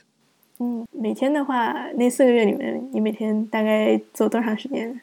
[0.62, 5.00] 嗯，每天的话，那四个月里面，你每天大概做多长时间？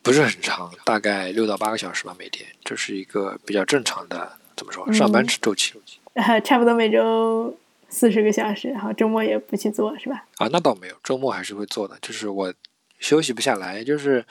[0.00, 5.74] 不是很长，大概六到八个小时吧，每天，这是一个比较正常的，怎么说，上班周期。
[6.14, 7.52] 呃， 差不多每周
[7.88, 10.24] 四十个小时，然后周末也不去做，是吧？
[10.36, 12.54] 啊，那倒没有，周末还是会做的，就是我
[13.00, 14.24] 休息不下来，就是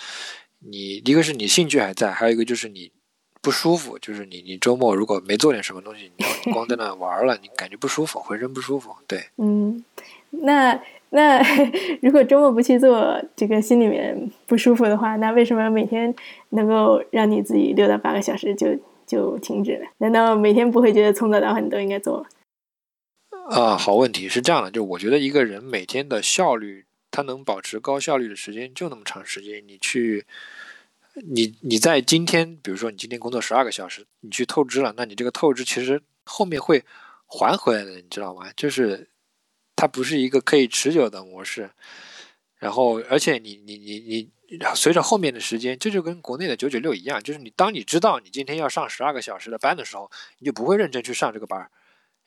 [0.59, 2.91] 你一个是你兴趣还在，还有一个就是你。
[3.43, 6.11] 不舒服，就是你你周末如果没做点什么东西，
[6.45, 8.95] 你光在那玩了，你感觉不舒服，浑身不舒服。
[9.07, 9.83] 对，嗯，
[10.43, 11.41] 那那
[12.01, 16.13] 如果周末不去做，这个心里面不舒服的话，那为什么每天
[16.49, 18.67] 能够让你自己六到八个小时就
[19.05, 19.87] 就停止了？
[19.97, 22.25] 难道每天不会觉得从早到晚你都应该做？
[23.49, 30.25] 啊，好问题是这样的，就我觉得一个人每天的效率，他能保持高效率的时间就那么长时间，你去。
[31.27, 36.85] 你你在今天，比如说你今天工作十二个小时，你去透支了，那你这个透支其实后面会
[37.27, 38.45] 还回来的，你知道吗？
[38.55, 39.09] 就是
[39.81, 41.71] 它不是一个可以持久的模式。
[42.59, 44.29] 然后，而且你你你你
[44.75, 51.67] 随着后面的时间，这就跟国内的九九六一样，就是你当你知道你今天要上十二个小时的班的时候，你就不会认真去上这个班，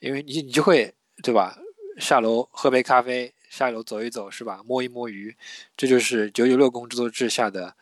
[0.00, 1.56] 因为你你就会对吧？
[2.00, 4.60] 下楼喝杯咖啡，下楼走一走，是吧？
[4.66, 5.36] 摸一摸鱼，
[5.76, 7.76] 这就是九九六工作制下的。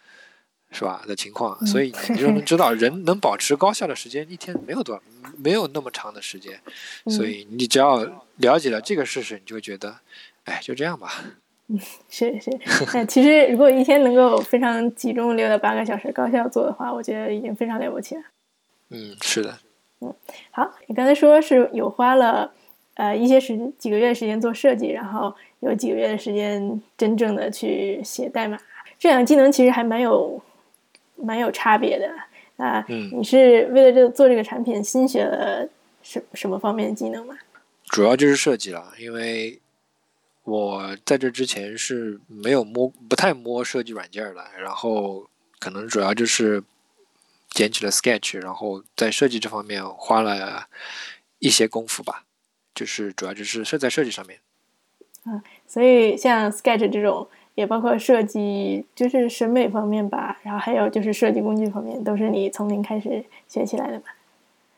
[0.72, 5.00] 是吧的情况，所以你就能 知道，人能保持高效的时间一天没有多，
[5.36, 6.58] 没有那么长的时间。
[7.06, 7.98] 所以你只要
[8.36, 9.96] 了解了这个事实，你就会觉得，
[10.44, 11.12] 哎，就这样吧。
[11.68, 12.50] 嗯，是是。
[12.94, 18.22] 那其实如果一天能够非常集中六到八个小时高效做的话，我觉得已经非常了不起了。
[18.88, 19.58] 嗯，是的。
[20.00, 20.14] 嗯，
[20.50, 22.50] 好，你刚才说是有花了
[22.94, 28.58] 呃一些时几个月的时间做设计，然后有几个月的时间真正的去写代码，
[28.98, 30.42] 这两个技能其实还蛮有。
[31.22, 32.12] 蛮有差别的
[32.56, 32.84] 啊！
[32.88, 35.68] 你是为了这做这个产品新学了
[36.02, 37.38] 什什么方面的技能吗？
[37.86, 39.60] 主要就是设计了，因为
[40.42, 46.62] 我在这之前是没有摸不太摸设计软件的，然后可能主要就是
[47.50, 50.68] 捡起了 Sketch，然后在设计这方面花了
[51.38, 52.24] 一些功夫吧，
[52.74, 54.40] 就是主要就是设在设计上面。
[55.24, 57.28] 嗯，所以像 Sketch 这种。
[57.54, 64.14] 也包括设计，就是审美方面吧，然后还有就是设计工具方面，都是你从零开始学起来的吧？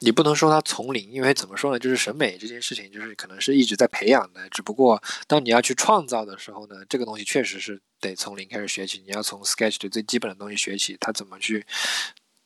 [0.01, 1.79] 你不能说它从零，因为怎么说呢？
[1.79, 4.49] 就是审美这件事情，就是可能是一直在培养的。
[4.51, 9.03] 只不过当你要去创造的时候呢，这个东西确实是得从零开始学起。
[9.07, 11.65] 你要从 Sketch 的最基本的东西学起，它怎么去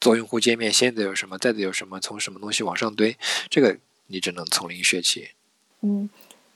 [0.01, 3.17] 做用户界面，先得有什么，再得有什么，从什么东西往上堆，
[3.49, 5.31] 这个你只能从零学起。
[5.81, 6.09] 嗯，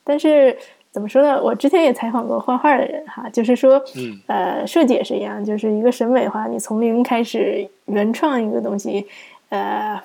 [0.05, 0.59] 但是。
[0.93, 1.43] 怎么说呢？
[1.43, 9.09] 我之前也采访过画画的人哈，就是说，嗯呃，设计也是一样，就是一个审美的话，你从零开始原创一个东西，
[9.49, 9.99] 呃，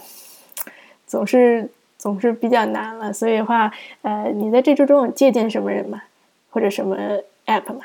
[1.06, 3.12] 总是总是比较难了。
[3.12, 3.70] 所以的话，
[4.02, 6.04] 呃，你在这之中有借鉴什么人吗？
[6.52, 6.96] 或者什么
[7.48, 7.82] app 吗？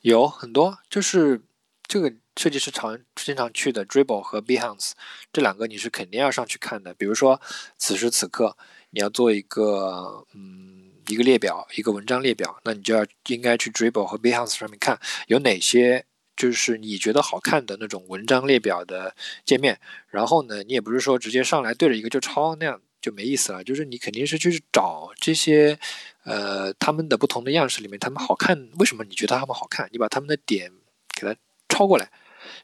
[0.00, 1.42] 有很多，就是
[1.86, 4.92] 这个设计师常经常去的 Dribble 和 Behance
[5.30, 6.94] 这两个，你是肯定要上去看的。
[6.94, 7.38] 比如说，
[7.76, 8.56] 此时此刻
[8.88, 10.77] 你要做一个，嗯。
[11.08, 16.04] 一个列表，一个文章列表，那你就要应该去 Dribble 和 Behance 上面看有哪些
[16.36, 19.80] 就是你觉得好看的那种文章列表的界面。
[20.08, 23.64] 然后呢，你也不是说直接上来对着一个就抄，那样就没意思了。
[23.64, 25.78] 就是你肯定是去找这些
[26.24, 29.88] 呃他们的不同的样式里面，他们好看，为什么你觉得他们好看？
[29.90, 30.70] 你把他们的点
[31.18, 31.34] 给它
[31.68, 32.10] 抄过来。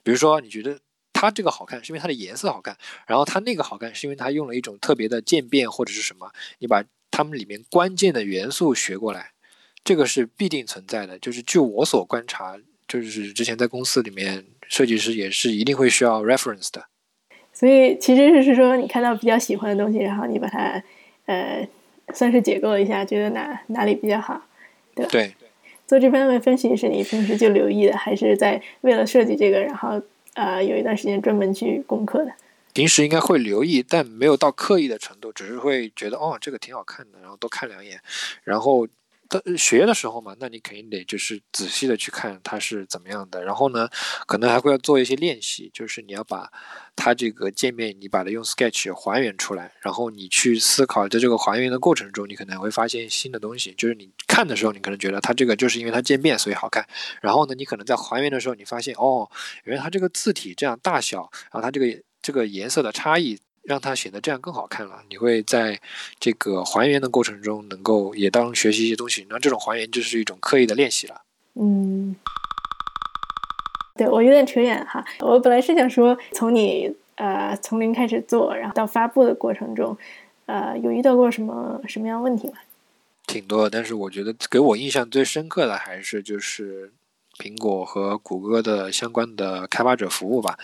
[0.02, 0.78] 比如说，你觉得
[1.12, 2.74] 它这个好看，是因为它的颜色好看；
[3.07, 6.33] 然后它那个好看，是因为它用了一种特别的渐变或者是什么。
[6.59, 6.85] 你把
[7.16, 9.31] 他们里面关键的元素学过来，
[9.85, 11.16] 这个是必定存在的。
[11.16, 12.57] 就是据我所观察，
[12.88, 16.87] 就是之前在公司里面，设计师也是一定会需要 reference 的。
[17.53, 20.83] 所以其实是说，你看到比较喜欢的东西，然后你把它
[21.27, 21.64] 呃
[22.12, 24.44] 算是解构一下，觉得哪哪里比较好，
[24.96, 25.12] 对吧？
[25.12, 25.33] 对，
[25.87, 30.03] 做这方面分析是你平时就留意的，还是在为了设计这个，然后
[30.35, 32.33] 呃有一段时间专门去攻克的？
[32.74, 37.98] 平时应该会留意，但没有到刻意的程度，只是会觉得哦这个挺好看的，然后多看两眼，
[38.42, 38.87] 然后。
[39.56, 43.88] 学的时候嘛，那你肯定得就是仔细的去看它是怎么样的，然后呢，
[44.26, 46.48] 可能还会要做一些练习，就是你要把
[46.94, 53.74] 它这个界面，你把它用 Sketch 还原出来，然后你去思考，在这个还原的过程中，你可能会发现新的东西。
[53.76, 56.87] 就是你看的时候，你可能觉得它这个就是因为它渐变所以好看，
[57.20, 59.28] 然后呢，你可能在还原的时候，你发现哦，
[59.64, 63.38] 原来它这个字体这样大小，然后它这个这个颜色的差异。
[63.66, 65.02] 让它显得这样更好看了。
[65.08, 65.80] 你会在
[66.20, 69.26] 这个还原的过程中，能够也当学习一些东西。
[69.30, 71.22] 那这种还原就是一种刻意的练习了。
[71.54, 72.14] 嗯，
[73.94, 75.02] 对我有点扯远哈。
[75.20, 79.96] 我本来是想说，从你呃从零开始做，然后到发布的过程中，
[80.44, 82.58] 呃，有遇到过什么什么样问题吗？
[83.26, 86.92] 挺多，但是我觉得给我印象最深刻的还是就是
[87.38, 90.58] 苹果和谷歌的相关的开发者服务吧。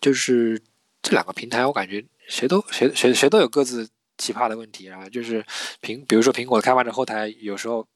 [0.00, 0.62] 就是
[1.06, 2.04] 这两个平台，我感觉。
[2.26, 3.88] 谁都谁谁谁都有各自
[4.18, 5.40] 奇葩的问题啊，就是
[5.80, 7.86] 苹，比如说苹果的开发者后台有时候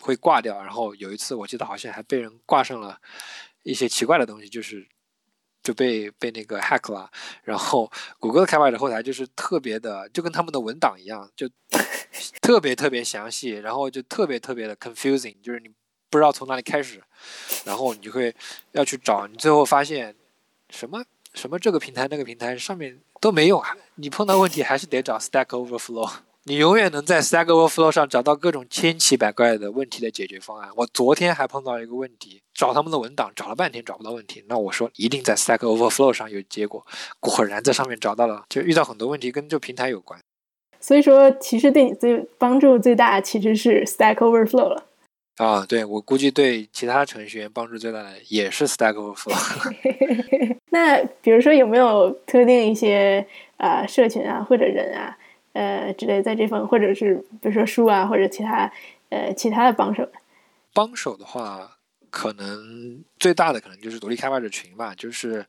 [0.00, 2.98] 会挂掉，然后有一次我记得好像还被人挂上了
[3.62, 4.88] 一些奇怪的东西，就是
[5.62, 7.10] 就被被那个 hack 了。
[7.44, 11.46] 然后谷歌的开发者后台就是特别的，就跟他们的文档一样，就
[12.40, 15.68] 特别特别详细，然后就特别特别的 confusing，就是你
[16.08, 17.02] 不知道从哪里开始，
[17.66, 18.34] 然后你就会
[18.72, 20.16] 要去找，你最后发现
[20.70, 21.04] 什么
[21.36, 22.98] 什么这个平台那个平台上面。
[23.18, 23.74] 都没用啊！
[23.94, 26.12] 你碰到问题还是得找 Stack Overflow，
[26.44, 30.68] 你永远能在 Stack Overflow 上找到各种千奇百怪的问题的解决方案。
[30.76, 36.86] 我昨天还碰到一个问题，找他们的文档找了半天找不到问题，那我说一定在 Stack Overflow 上有结果，
[37.18, 38.44] 果然在上面找到了。
[38.50, 40.20] 就遇到很多问题跟这平台有关，
[40.78, 44.85] 所以说其实对你最帮助最大其实是 Stack Overflow 了。
[45.36, 50.56] 啊，对我估计对其他程序员帮助最大的也是 Stack Overflow。
[50.70, 55.16] 那比如说有没有特定一些啊社群啊或者人啊
[55.52, 58.72] 呃之类在这方或者是比如说书啊或者其他
[59.10, 60.08] 呃其他的帮手？
[60.72, 61.72] 帮手的话。
[62.08, 65.44] 可能最大的可能就是独立开发者群吧，就是，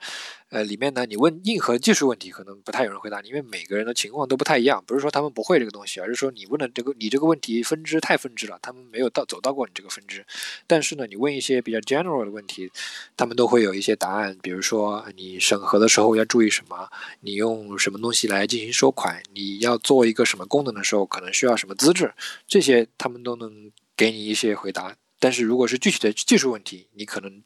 [0.50, 4.82] 呃，里面呢，你问硬核技术问题，可能不太有人回答你，因为每个人的情况都不太一样。
[4.88, 10.26] 不是说他们不会这个东西，而是说你问的这个你这个问题分支太分支了，他们没有到走到过你这个分支。
[10.66, 12.72] 但是呢，你问一些比较 general 的问题，
[13.18, 14.38] 他们都会有一些答案。
[14.42, 22.14] 比如说你审核的时候要注意什么，你用什么东西来进行收款，你要做一个什么功能的时候，可能需要什么资质，
[22.48, 24.96] 这些他们都能给你一些回答。
[25.20, 27.42] 但是如果是具体的技术问题，你可能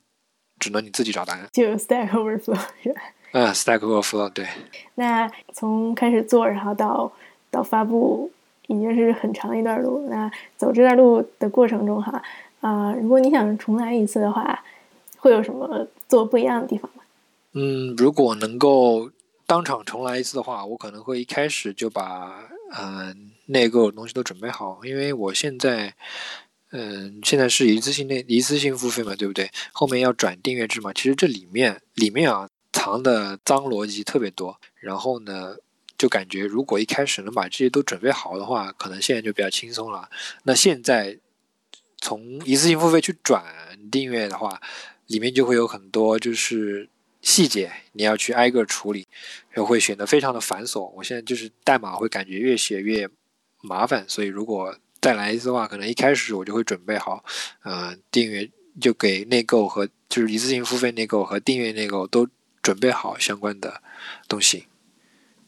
[0.62, 1.50] 只能你自己找答案。
[1.52, 3.02] 就 Stack Overflow 是吧？
[3.34, 4.48] 嗯，Stack Overflow 对。
[4.96, 7.12] 那从开始做，然后到
[7.50, 8.32] 到发布，
[8.68, 10.08] 已经是很长一段路。
[10.10, 12.22] 那走这段路的过程中，哈
[12.62, 14.64] 啊，如果你想重来一次的话，
[15.18, 17.04] 会有什么做不一样的地方吗？
[17.54, 19.10] 嗯，如果能够
[19.48, 25.96] 当场重来一次的话，我可能会一开始就把嗯内购的东西都准备好，因为我现在。
[26.72, 29.52] 嗯，现在是一次性的一次性付费嘛，对不对？
[29.74, 30.94] 后面要转订阅制嘛。
[30.94, 34.60] 其实这里面里面啊藏的脏逻辑特别多。
[34.80, 35.58] 然后呢，
[35.98, 40.10] 就感觉如果一开始能把这些都准备好的话，可能现在就比较轻松了。
[40.44, 41.20] 那现在
[41.98, 43.44] 从一次性付费去转
[43.92, 44.62] 订阅的话，
[45.08, 46.90] 里面就会有很多就是
[47.22, 49.08] 细节你要去挨个处理，
[49.56, 50.90] 又会显得非常的繁琐。
[50.96, 53.10] 我现在就是代码会感觉越写越
[53.62, 57.26] 麻烦，所以如果再来一次的话，可能一开始我就会准备好，
[57.64, 58.48] 呃，订阅
[58.80, 62.28] 就给内购和就是一次性付费内购和订阅内购都
[62.62, 63.82] 准备好相关的
[64.28, 64.68] 东西，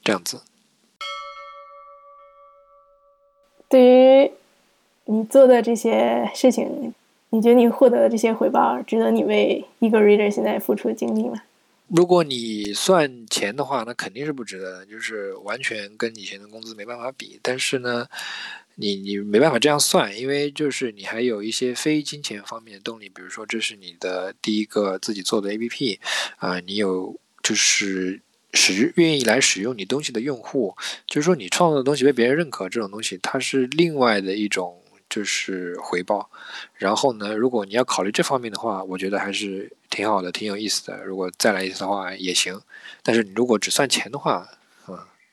[0.04, 0.42] 这样子。
[3.70, 4.32] 对于
[5.06, 6.92] 你做的这些事情，
[7.30, 11.44] 你觉得你获得的这些回报值得你为一个 reader 现在付出的精力吗？
[11.90, 17.40] 如果你算钱的话，那肯定是不值得的，就是完全跟以前的工资没办法比。
[17.44, 18.08] 但是呢。
[18.76, 26.00] 你你没办法这样算，因为就是你还有一些非金钱方面的动力，比如说这是你的第一个自己做的 APP，
[26.38, 28.20] 啊，你有就是
[28.54, 30.76] 使愿意来使用你东西的用户，
[31.06, 36.32] 就是说你创作的东西被别人认可，这种东西它是另外的一种就是回报。
[36.74, 41.04] 然后呢，如果你要考虑这方面的话，我觉得还是挺好的，挺有意思的。
[41.06, 42.60] 如果再来一次的话也行，
[43.04, 44.50] 但是你如果只算钱的话。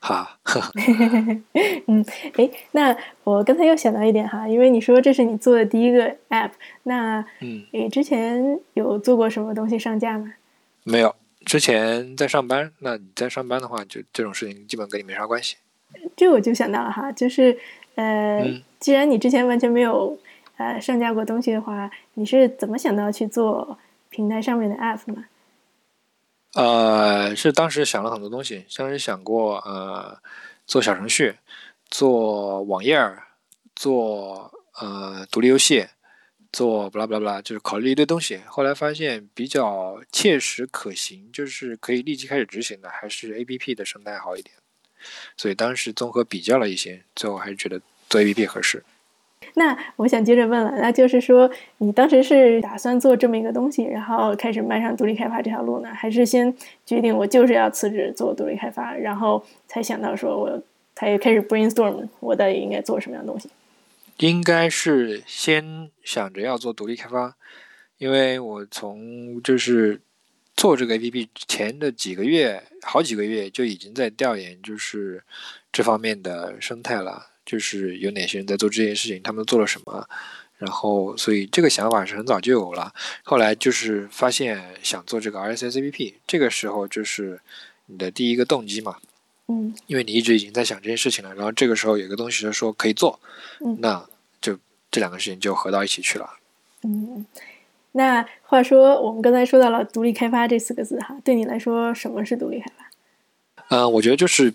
[0.01, 0.39] 哈，
[1.85, 2.03] 嗯，
[2.35, 6.49] 哎，那我刚才又想到一点哈，因为你说这是你做的第一个 app，
[6.83, 10.33] 那嗯，你之前有做过什么东西上架吗？
[10.83, 15.57] 没有，之前在上班，那你在上班的话，就这种事情基本跟你没啥关系。
[16.17, 17.55] 这我就想到了哈，就是
[17.93, 20.17] 呃，嗯既然你之前完全没有
[20.57, 23.77] 呃上架过东西的话，你是怎么想到去做
[24.09, 25.25] 平台上面的 app 嘛？
[26.53, 30.21] 呃，是当时想了很多东西，当时想过呃
[30.65, 31.35] 做小程序，
[31.89, 33.27] 做网页儿，
[33.75, 35.87] 做呃独立游戏，
[36.51, 38.41] 做不拉不拉不拉，就是考虑一堆东西。
[38.47, 44.53] 后来发现比较切实可行，就是可以立即开始执行的，还是 A P P 的生态好一点。
[45.37, 48.83] 所以当时综合比较了一些，最后还是觉得做 A P P 合适。
[49.55, 60.61] 那我想接着问了，那就是说，你当时是打算做这么一个东西，然后开始迈上独立开发这条路呢，还是先决定我就是要辞职做独立开发，然后才想到说我
[60.95, 63.49] 才开始 brainstorm 我到底应该做什么样的东西？
[64.17, 67.35] 应该是先想着要做独立开发，
[67.97, 69.99] 因为我从就是
[70.55, 75.23] 做这个 APP 前的几个月，好几个月就已经在调研，就是
[75.71, 80.07] 这方面的生态了，就是有哪些人在做这件事情，他们做了什么，
[80.57, 82.93] 然后所以这个想法是很早就有了。
[83.23, 87.39] 后来就是发现想做这个 RSS APP，这个时候就是
[87.87, 88.97] 你的第一个动机嘛，
[89.47, 93.19] 嗯因为你一直已经在想这件事情了，然后这个时候有个东西就说可以做，
[93.65, 94.05] 嗯那
[94.39, 94.57] 就
[94.89, 96.29] 这两个事情就合到一起去了。
[96.83, 97.25] 嗯。
[97.93, 102.89] 那话说，我们刚才说到了独立开发这四个字哈，对你来说，什么是独立开发？
[103.67, 104.53] 嗯、我觉得就是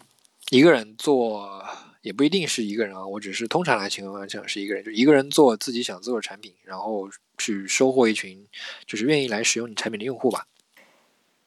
[0.49, 1.63] 一个人做，
[2.07, 8.47] 也不一定是一个人啊，我只是通常来情况下是一个人，就一个人做自己想做的产品，然后去收获一群
[8.87, 10.47] 就是愿意来使用你产品的用户吧。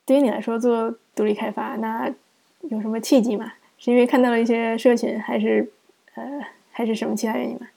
[0.06, 2.14] 对于你来说，做独立开发，那
[2.70, 3.54] 有什么契机吗？
[3.78, 5.72] 是因为看到了一些社群，还是
[6.16, 6.24] 呃，
[6.72, 7.70] 还是什么其他原因吗？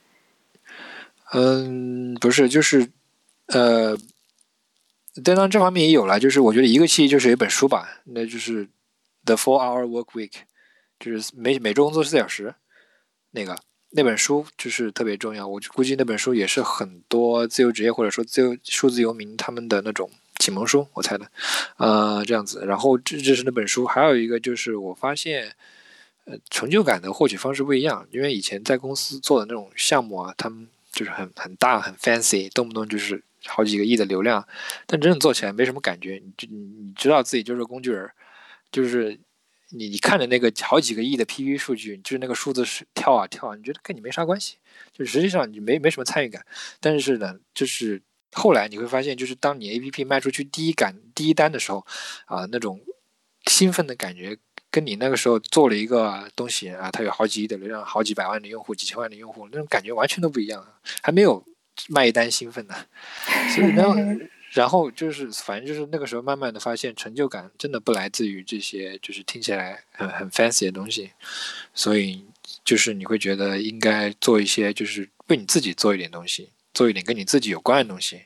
[1.35, 2.89] 嗯，不是，就是
[3.47, 3.97] 呃，
[5.23, 8.67] 当然这方面也有了，就是我觉得一个契机就是一本书吧，那就是
[9.25, 10.31] 《The Four Hour Work Week》，
[10.99, 12.57] 就是每每周工作四小时，
[13.33, 13.59] 那个
[13.91, 15.47] 那本书就是特别重要。
[15.47, 20.09] 我估计那本书也是很多自由职业或者说自由数字游民他们的那种
[20.39, 21.31] 启蒙书，我猜的，
[21.77, 22.65] 呃，这样子。
[22.65, 25.53] 然后这这是那本书，还有一个就是我发现。
[26.25, 34.47] 呃，成就感的获取方式不一样，因为以前在公司做的那种项目啊，他们就是很很大很 fancy，动不动就是好几个亿的流量，
[34.87, 36.23] 但真正做起来没什么感觉。
[36.25, 38.09] 你你你知道自己就是工具人，
[38.71, 39.19] 就是
[39.73, 44.57] 你你看着那个好几个亿的 PV 数据，就是那个数字是跳啊跳啊，你觉得跟你没啥关系，
[44.93, 46.45] 就实际上你没没什么参与感。
[46.81, 48.03] 但是呢，就是
[48.33, 51.87] 后来你会发现，就是当你 APP 卖出去第一感第一单的时候，
[52.27, 52.81] 啊，那种
[53.47, 54.39] 兴奋的感觉。
[54.75, 60.67] 跟你那个时候做了一个东西啊，它有好几亿的流量，好几百万的用户，几千万的用户，那种感觉完全都不一样，
[61.03, 61.45] 还没有
[61.91, 62.75] 卖一单兴奋呢。
[63.55, 63.85] 所以呢，
[64.53, 71.11] 然后就是反正就是那个时候慢慢的发现，成就感真的不来自于这些就是听起来很很 fancy 的东西，
[71.73, 72.25] 所以
[72.63, 78.23] 就是你会觉得应该做一些就是为你自己做一点东西，做一点跟你自己有关的东西。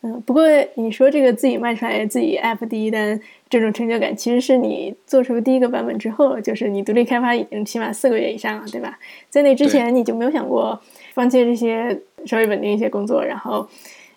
[0.00, 0.42] 嗯，不过
[0.74, 8.98] 你说这个自己卖出来自己 app 第一单这种成就感，其实是你做出第一个版本之后，就是你独立开发已经起码四个月以上了，对吧？
[9.30, 10.78] 在那之前你就没有想过
[11.14, 13.66] 放弃这些稍微稳定一些工作，然后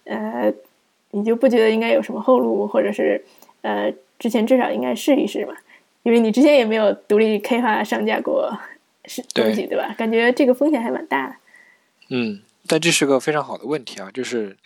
[0.04, 0.54] 呃，
[1.12, 3.24] 你就不觉得应该有什么后路，或者是
[3.62, 5.54] 呃，之前至少应该试一试嘛？
[6.04, 8.52] 因为你之前也没有独立开发上架过
[9.06, 9.94] 是东西，对吧？
[9.98, 11.36] 感觉这个风险还蛮大的。
[12.10, 14.58] 嗯，但这是个非常好的问题啊，就是。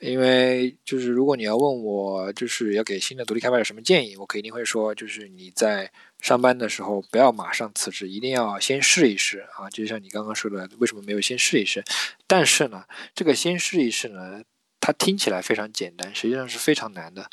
[0.00, 9.70] 因为就是如果你要问我，就是要给新的独立开发者什么建议，我肯定会说，就是你在上班的时候不要马上辞职，一定要先试一试啊。
[9.70, 11.84] 就像你刚刚说的，为什么没有先试一试？
[12.26, 12.82] 但是呢，
[13.14, 14.42] 这个先试一试呢，
[14.82, 17.30] 它听起来非常简单，实际上是非常难的。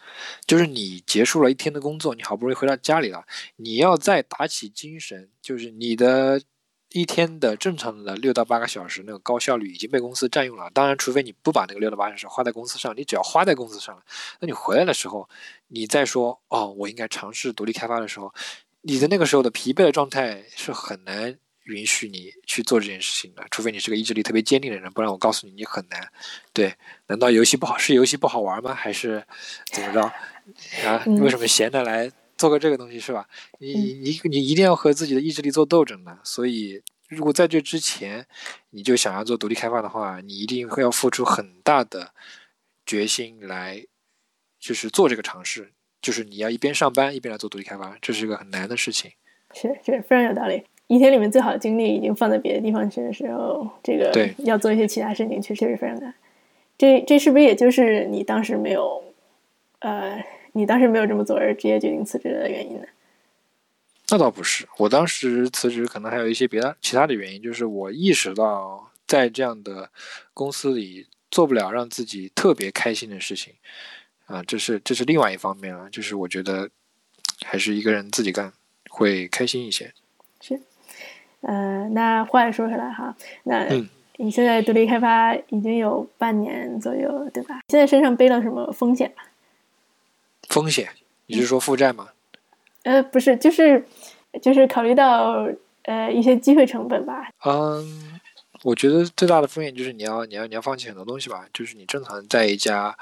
[0.47, 3.25] 就是你结束了一天的工作，你好不容易回到家里了，
[3.57, 6.41] 你要再打起精神，就是你的。
[6.91, 10.71] 一天的正常的六到八个小时，那个高效率已经被公司占用了。
[10.73, 14.01] 当然，除非你不把那个六到八小时花在公司上，你只要花在公司上了，
[14.39, 15.29] 那你回来的时候，
[15.67, 18.33] 你再说哦，我应该尝试独立开发的时候，
[18.81, 21.37] 你的那个时候的疲惫的状态是很难
[21.73, 23.45] 允许你去做这件事情的。
[23.49, 26.11] 除非你是个意志力特别坚定的人，不然我告诉你，你很难。
[26.53, 26.75] 对，
[27.07, 28.73] 难道游戏不好是游戏不好玩吗？
[28.73, 29.23] 还是
[29.71, 30.01] 怎么着
[30.87, 31.03] 啊？
[31.05, 32.11] 你为什么闲着来？
[32.37, 33.27] 做个这个东西是吧？
[33.59, 36.17] 你你你一定要和自己的意志力做斗争的。
[36.23, 38.25] 所以，如果在这之前
[38.69, 42.13] 你就想要做独立开发的话，你一定会要付出很大的
[42.85, 43.85] 决心来，
[44.57, 45.73] 就是做这个尝试。
[46.01, 49.11] 就是你要一边上班一边来做独立开发，这是一个很难的事情。
[49.53, 50.63] 是是，非常有道理。
[50.89, 56.13] 一天里面最好的精力已经放在别的地方去的时候，这个对要做一些其他事情，确实是非常难。
[56.77, 59.03] 这这是不是也就是你当时没有？
[59.81, 60.21] 呃，
[60.53, 62.87] 你当时没有这么做而直接决定辞职的原因呢？
[64.09, 69.89] 那倒不是，我当时辞职可能还有一些别的其他的原因，就是我意识到在这样的
[70.33, 73.53] 公司里做不了让自己特别开心的事情，
[74.25, 76.69] 啊，这是这是另外一方面啊，就是我觉得
[77.45, 78.51] 还是一个人自己干
[78.89, 79.93] 会开心一些。
[81.41, 87.61] 是，呃，那话又说回来哈，那嗯你现在独立开发已经有半年左右，对吧？
[87.69, 89.23] 现在身上背了什么风险吗？
[90.49, 90.89] 风险，
[91.27, 92.09] 你是说负债吗？
[92.83, 93.85] 呃，不是，就是
[94.41, 95.47] 就是考虑到
[95.83, 97.29] 呃一些机会成本吧。
[97.45, 98.19] 嗯，
[98.63, 102.97] 我觉得最大的风险就是你要你要你要放弃很多东西吧，就是你正常在一家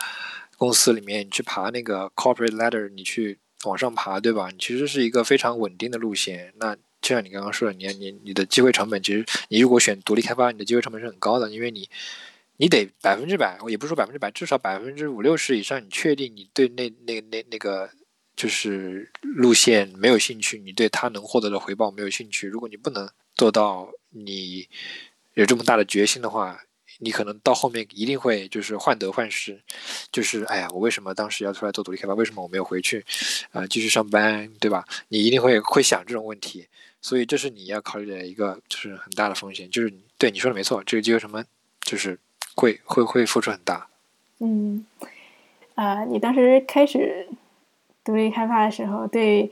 [0.57, 4.49] 公司里面，你去爬那个 corporate ladder，你去往上爬，对吧？
[4.51, 6.53] 你其实是一个非常稳定的路线。
[6.57, 11.89] 那就像你刚刚说的，你你你的机会成本，其实你如果选独立开发，你的机会成本是很高的，因为你
[12.58, 17.89] 你得百分之百，也不是说百分之百，至少百分之五六十以上，你确定你对那那那那个
[18.36, 22.48] 就是路线没有兴趣，你对他能获得的回报没有兴趣。
[22.48, 24.68] 如果你不能做到你
[25.36, 26.64] 有这么大的决心的话，
[27.00, 29.60] 你可能到后面一定会就是患得患失，
[30.12, 32.14] 就是哎呀，我为什么当时要出来做独立开发？
[32.14, 33.06] 为什么我没有回去
[33.52, 34.86] 啊、继续上班，对吧？
[35.10, 36.68] 你一定会会想这种问题，
[37.02, 41.45] 所以这是你要考虑的一个就是很大的风险，就是对你说的没错，这个机会成本
[41.82, 42.20] 就是
[42.56, 43.88] 会会会付出很大。
[44.39, 44.86] 嗯，
[45.76, 47.28] 啊、你当时开始
[48.04, 49.52] 独立开发的时候，对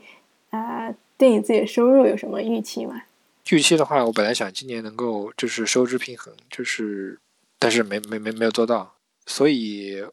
[0.50, 3.02] 啊、对你自己的收入有什么预期吗？
[3.50, 7.18] 预期的话，我本来想今年能够就是收支平衡，就是
[7.58, 8.94] 但是没没没没有做到，
[9.26, 10.04] 所以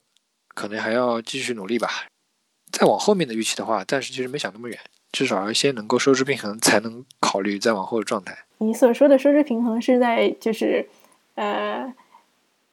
[0.49, 2.07] 可能还要继续努力吧。
[2.71, 4.79] 再往后面的预期的话，暂时其实没想那么远，
[5.11, 8.45] 至少要先能够收支平衡，才能考虑再往后的状态。
[8.57, 10.87] 你所说的收支平衡是在就是
[11.35, 11.93] 呃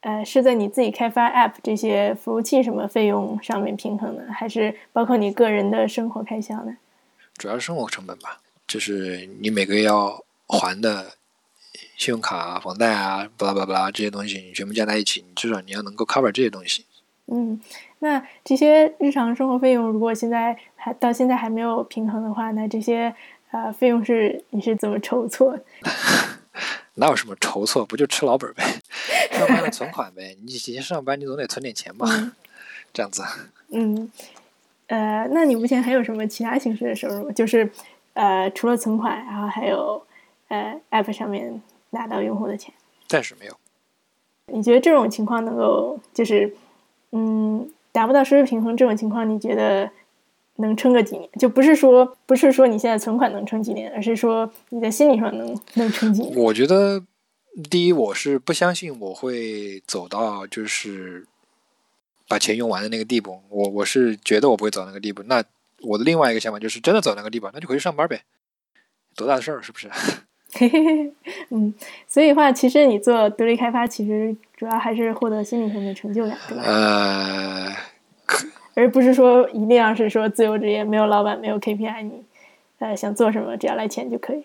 [0.01, 6.77] 呃是在你自己开发 App 这些服务器什么费用上面平衡呢，还是包括你个人的生活开销呢？
[7.37, 11.12] 主要是生活成本吧，就是你每个月要还的
[12.01, 16.86] 信用卡啊、房贷啊、巴拉巴拉巴拉这些东西，你全部加在一起，你至少你要能够 cover 这些东西。
[17.26, 17.61] 嗯，
[17.98, 23.14] 那这些日常生活费用，如果现在还到现在还没有平衡的话，那这些
[23.51, 25.59] 呃费用是你是怎么筹措？
[26.96, 28.64] 哪有什么筹措，不就吃老本呗？
[29.38, 32.07] 上班的存款呗，你以前上班你总得存点钱吧？
[32.11, 32.32] 嗯
[32.94, 33.22] 这样子。
[33.72, 34.11] 嗯，
[34.88, 37.30] 呃，那你目前还有什么其他形式的收入？
[37.30, 37.70] 就是
[38.14, 40.03] 呃，除了存款，然后还有
[40.48, 42.74] 呃 App 上面拿到用户的钱。
[43.07, 43.57] 暂时没有。
[44.53, 46.55] 你觉得这种情况能够就是
[47.12, 49.91] 嗯达不到收支平衡这种情况，你觉得
[50.57, 51.30] 能撑个几年？
[51.38, 56.36] 就不是说不是说你现在存款能撑几年，而是说你在心理上能能撑几年？
[56.36, 57.03] 我觉得，
[57.70, 61.26] 第一，我是不相信我会走到就是
[62.28, 63.41] 把钱用完的那个地步。
[63.49, 65.22] 我我是觉得我不会走那个地步。
[65.24, 65.43] 那
[65.82, 68.22] 我的另外一个想法就是，真的走那个地步，那就回去上班呗，
[69.16, 69.88] 多大的事儿，是不是？
[70.53, 71.12] 嘿嘿嘿，
[71.51, 71.72] 嗯，
[72.07, 76.64] 所以话，其实你做独立开发，其实主要还是获得心理上的成就感，对吧？
[76.64, 77.76] 呃，
[78.74, 82.24] 而不是说一定要是说自由职业，没有老板，没有 KPI，你
[82.78, 84.44] 呃想做什么，只要来钱就可以。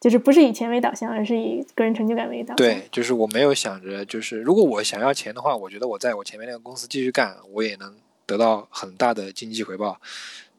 [0.00, 2.56] 就是不是以钱为导向，而是以个人成就感为导向。
[2.56, 10.00] 对，就是我没有想着，就是如果我想要钱的话，我觉得我在我前面那个公司继续干，我也能得到很大的经济回报。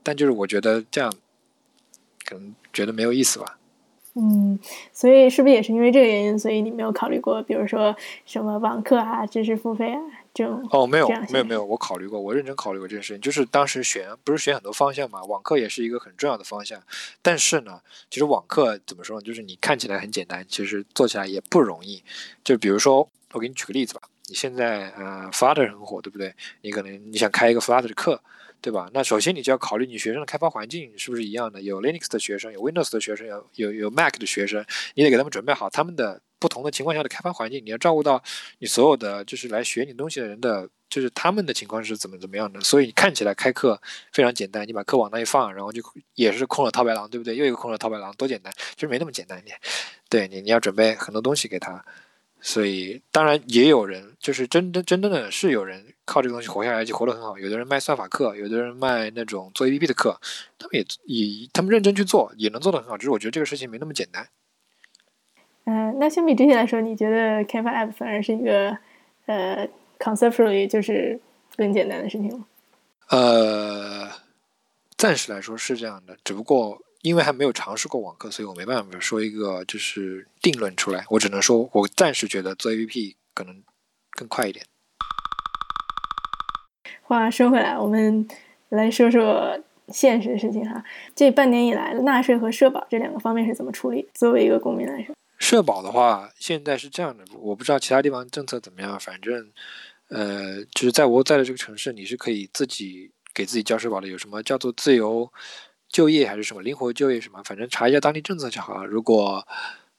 [0.03, 1.10] 但就是我觉得这样，
[2.26, 3.59] 可能觉得没有意思吧。
[4.16, 4.60] 嗯，
[4.91, 7.95] 所以是不是也是因为这个原因，所以你没有考虑过，比如说
[8.26, 9.99] 什么网课啊、知识付费啊
[10.34, 10.68] 这种？
[10.72, 13.22] 哦，没有，没有，没有，我考虑过，我认真考虑过这件事情。
[13.22, 16.82] 就是当时选，不是选很多方向嘛，网课也是一个很重要的方向。
[17.22, 17.80] 但是呢，
[18.10, 19.22] 其实网课怎么说呢？
[19.26, 22.03] 就是你看起来很简单，其实做起来也不容易。
[22.43, 26.34] 就比如说，我给你举个例子吧，你现在呃，Flutter 很火，对不对？
[26.62, 28.22] 你可能你想开一个 Flutter 的课，
[28.62, 28.89] 对吧？
[28.93, 38.22] 那首先你就要考虑你学生的开发环境是不是一样的，有 Linux 的学生，有 Windows 的学生，有有有 Mac 的学生，你得给他们准备好他们的不同的情况下的开发环境，你要照顾到
[38.60, 42.60] 你所有的就是来学你东西的人的，就是他们的情况是怎么怎么样的。
[42.62, 43.82] 所以你看起来开课
[44.12, 45.82] 非常简单，你把课往那一放，然后就
[46.16, 47.36] 也是空了套白狼，对不对？
[47.36, 49.57] 又一个空了套白狼，多简单，其实没那么简单一点。
[50.10, 51.84] 对你，你要准备很多东西给他。
[52.41, 57.38] 所以，当然也有人，就是真真真正的是有人靠这个东西活下来，就活得很好。
[57.38, 60.20] 有的人卖算法课，有的人卖那种做 APP 的课，
[60.57, 62.97] 他们也也他们认真去做，也能做得很好。
[62.97, 64.28] 只是我觉得这个事情没那么简单。
[65.66, 68.76] 嗯、那相比这些来说，你觉得开发 App 反而是一个
[69.28, 71.20] 呃 conceptually 就是
[71.55, 72.47] 更简单的事情吗？
[73.10, 74.10] 呃，
[74.97, 81.05] 暂时来说是这样的，只不过因为还没有尝试过网课，所以我没办法说一个就是定论出来。
[81.12, 83.64] 我只能说，我暂时觉得做 APP 可能
[84.12, 84.66] 更快一点。
[87.10, 88.28] 话说回来，我们
[88.70, 90.86] 来说说现实事情哈。
[91.16, 94.07] 这半年以来，纳税和社保这两个方面是怎么处理？
[94.14, 99.49] 作为一个公民来说，社保的话，现在是这样的，我不知道其他地方政策怎么样，反正，
[100.10, 104.07] 呃，就是在我在的这个城市，你是可以自己给自己交社保的。
[104.07, 105.34] 有什么叫做自由
[105.88, 107.41] 就业还是什么灵活就业什么？
[107.43, 108.86] 反正查一下当地政策就好了。
[108.86, 109.47] 如果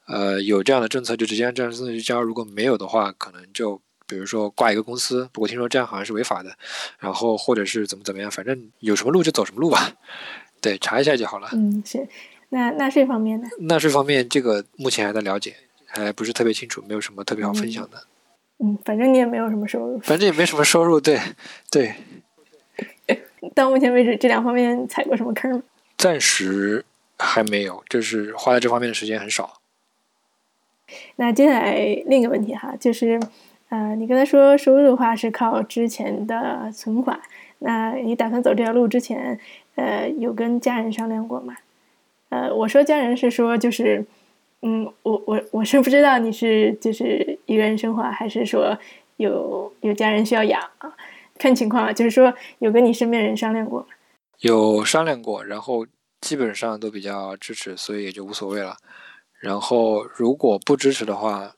[0.06, 3.82] 呃有这样的政策，就直接按这样的政策去交；如果没有的话，可能就。
[4.11, 6.50] 比如说挂一个公司，不过听说这样好像是违法的，
[6.98, 9.92] 然后或者是怎么怎么样，反正有什么路就走什么路吧。
[10.61, 11.48] 对，查一下就好了。
[11.52, 12.06] 嗯，是。
[12.50, 13.48] 那纳税方面呢？
[13.61, 15.54] 纳税方面，这个目前还在了解，
[15.86, 18.02] 还不是特别清楚，没有什么特别好分享的。
[18.58, 19.98] 嗯，反正你也没有什么收入。
[20.00, 21.18] 反正也没什么收入，对
[21.70, 21.94] 对。
[23.54, 25.62] 到目前为止，这两方面踩过什么坑吗？
[25.96, 26.84] 暂时
[27.18, 29.61] 还没有，就是花在这方面的时间很少。
[31.16, 33.18] 那接下来另一个问题哈，就是。
[33.71, 37.21] 呃，你刚才说收入的话是靠之前的存款，
[37.61, 39.39] 那你打算走这条路之前，
[39.77, 41.55] 呃，有跟家人商量过吗？
[42.31, 44.05] 呃，我说家人是说就是，
[44.62, 48.77] 嗯，我我我是不知道你是就是一个人生活，还是说
[49.18, 50.93] 有有家人需要养啊？
[51.39, 53.87] 看情况，就是说有跟你身边人商量过吗？
[54.41, 55.87] 有商量过，然后
[56.21, 58.77] 基本上都比较支持，所以也就无所谓了。
[59.39, 61.53] 然后如果不支持的话。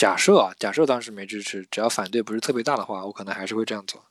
[0.00, 4.02] 假设啊，假设当时没支持，只要反对不是特别大的话，我可能还是会这样做。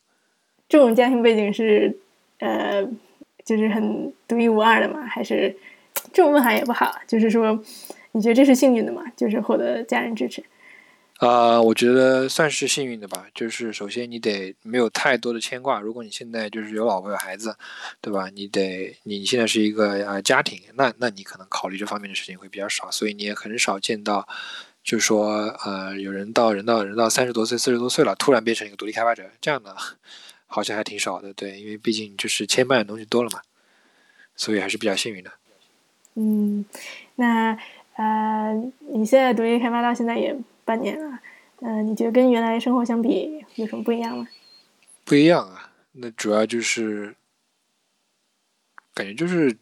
[0.67, 1.97] 这种家庭背景是，
[2.37, 2.87] 呃，
[3.43, 5.03] 就是很独一无二的嘛？
[5.07, 5.57] 还是
[6.13, 6.93] 这种问法也不好？
[7.07, 7.59] 就是说，
[8.11, 9.01] 你觉得这是幸运的吗？
[9.17, 10.43] 就是获得家人支持？
[11.17, 13.25] 啊，我觉得算是幸运的吧。
[13.33, 15.79] 就是首先你得没有太多的牵挂。
[15.79, 17.57] 如果你现在就是有老婆有孩子，
[17.99, 18.29] 对吧？
[18.35, 24.27] 你得你现在是一个啊家庭，那那你可能考虑这方面的事情会比较少，所以你也很少见到。
[24.83, 29.75] 就是说，呃，有人到人到人到三十多岁、四十多岁了，突然变成一个独立开发者，这样的
[30.47, 33.41] 好像还挺少的，对，因为毕竟就是牵绊的东西多了嘛，
[34.35, 35.31] 所以还是比较幸运的。
[36.15, 36.65] 嗯，
[37.15, 37.57] 那
[37.93, 38.53] 呃，
[38.93, 41.19] 你现在独立开发到现在也半年了，
[41.61, 44.27] 嗯，你觉得跟原来生活相比有什么不一样吗？
[45.05, 47.15] 不一样啊，那主要就是
[48.93, 49.55] 感觉就是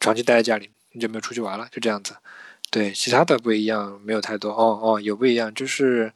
[0.00, 2.16] 长期待在家里，你就没有出去玩了，就这样子。
[2.72, 4.50] 对，其他的不一样，没有太多。
[4.50, 6.10] 哦哦，有不一样，就是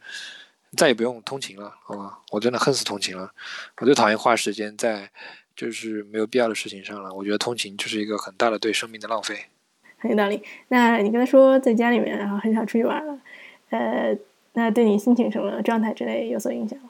[0.75, 2.21] 再也不用通勤了，好吧？
[2.31, 3.31] 我真的恨死通勤了，
[3.77, 5.11] 我最讨厌花时间在
[5.55, 7.13] 就是没有必要的事情上了。
[7.13, 9.39] 我觉得通勤就是一个很大的对生命的浪费。
[9.99, 10.43] 很有道理。
[10.69, 13.21] 那你刚才说在家里面，然后很少出去玩了，
[13.69, 14.17] 呃，
[14.55, 16.89] 那对你心情什么状态之类有所影响吗？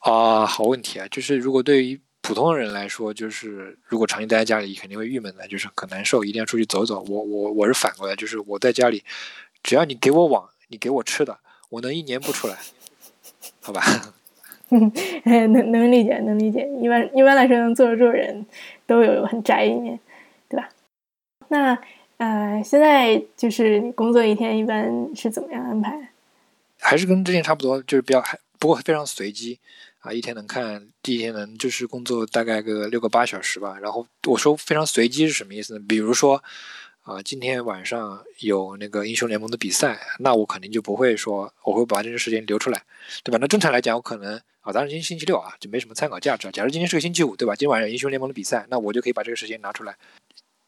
[0.00, 2.00] 啊，好问题啊，就是如果对于。
[2.26, 7.00] 普通人来说，就是如果长期待在家里，肯定会郁闷的，就是很难受，一定要出去走走。
[7.08, 9.04] 我我我是反过来，就是我在家里，
[9.62, 12.56] 只要你给我网，你给我吃的，我能一年不出来，
[13.60, 13.80] 好吧？
[15.22, 16.68] 能能理解，能理解。
[16.82, 18.44] 一般一般来说，能坐得住人
[18.88, 19.96] 都有很宅一面，
[20.48, 20.68] 对吧？
[21.46, 21.78] 那
[22.16, 26.08] 呃，现在就是你工作一天一般是怎么样安排？
[26.80, 29.60] 还是跟之前差不多，就是比较还不过非常随机。
[30.06, 33.76] 啊，一天能看，第一天能就是工作大概个六个八小时吧。
[33.80, 35.84] 然后我说非常随机是什么意思呢？
[35.88, 36.40] 比如说，
[37.02, 42.84] 啊，今天晚上有那个英雄联盟的比赛，那我肯定就不会说我会把这个时间留出来，
[43.24, 43.38] 对吧？
[43.40, 46.48] 那正常来讲，我可能啊，当然今天星期六啊，就没什么参考价值。
[46.52, 47.56] 假如今天是个星期五，对吧？
[47.56, 49.96] 今晚上英雄联盟的比赛，那我就可以把这个时间拿出来。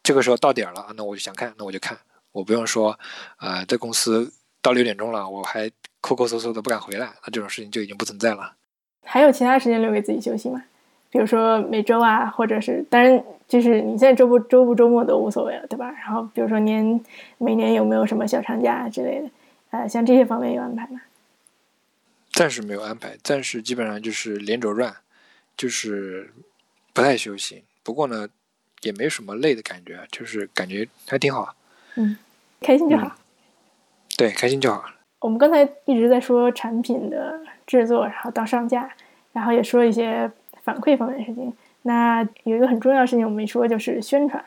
[0.03, 1.97] 这个时候到点了，那我就想看，那我就看，
[2.33, 2.99] 我不用说
[3.37, 5.71] 啊，在公司到六点钟了，我还
[6.01, 8.58] 抠抠搜搜的不敢回来，那这种事情就已经不存在了。
[9.11, 10.63] 还有其他时间留给自己休息吗？
[11.11, 15.91] 比如说每周啊，或者是当然就是你现在周不周不周末都无所谓了，对吧？
[15.91, 17.01] 然后比如说年
[17.39, 19.31] 每年有没有什么小长假之类的？
[19.71, 21.01] 呃，像这些方面有安排吗？
[22.33, 24.95] 暂时没有安排，暂时基本上就是连轴转，
[25.57, 26.31] 就是
[26.93, 27.65] 不太休息。
[27.83, 28.29] 不过呢，
[28.83, 31.55] 也没什么累的感觉，就是感觉还挺好。
[31.95, 32.19] 嗯，
[32.61, 33.17] 开心就好。
[34.19, 34.85] 对，开心就好。
[35.21, 37.41] 我们刚才一直在说产品的。
[37.69, 38.91] 制作，然后到上架，
[39.33, 40.29] 然后也说一些
[40.65, 41.53] 反馈方面的事情。
[41.83, 44.43] 那有一个很重要的事情我没说，就是宣传，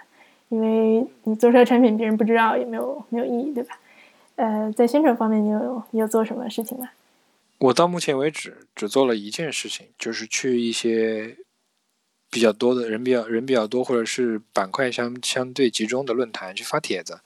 [0.49, 3.79] 因为你做出来产品别人不知道也没有没有意义，对吧？
[4.35, 6.89] 呃，在宣传方面，你有你有做什么事情吗？
[7.59, 11.37] 我到目前为止只做了一件事情，就是去一些
[12.31, 17.19] 比较多的人比较人比较多，或者是板块相相对集中的论坛去发帖子，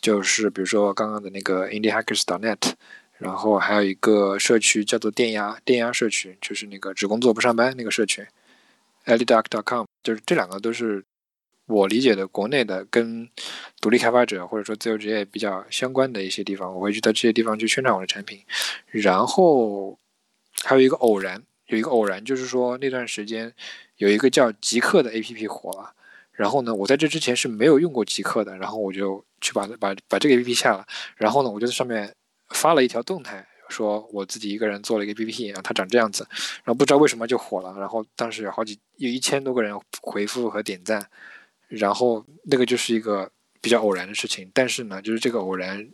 [0.00, 2.72] 就是比如说刚刚的那个 indiehackers.net。
[3.20, 8.26] 然后还有一个社区叫做电压电压社区，就是那个只工作不上班那个社区 e
[9.04, 11.04] l i d u c k c o m 就是这两个都是
[11.66, 13.28] 我理解的国内的跟
[13.80, 18.40] 独立开发者或者说自由职业比较相关的一些地方，我会去到这些地方去宣传我的产品。
[18.86, 19.98] 然后
[20.64, 23.52] 还有一个偶然有一个偶然，就是说那段时间
[23.98, 25.92] 有一个叫极客的 APP 火了，
[26.32, 32.12] 然后呢，我在这之前是没有用过极客的，然后我就去把把把这个 APP 下了，然后呢，我就在上面
[32.50, 41.08] 发了一条动态，说我自己一个人做了一个 PPT，然后它长这样子，然后不知道为什么就火了，然后当时有好几有一千多个人回复和点赞，
[41.68, 43.30] 然后那个就是一个
[43.60, 45.88] 比较偶然的事情，但是呢，就是这个偶然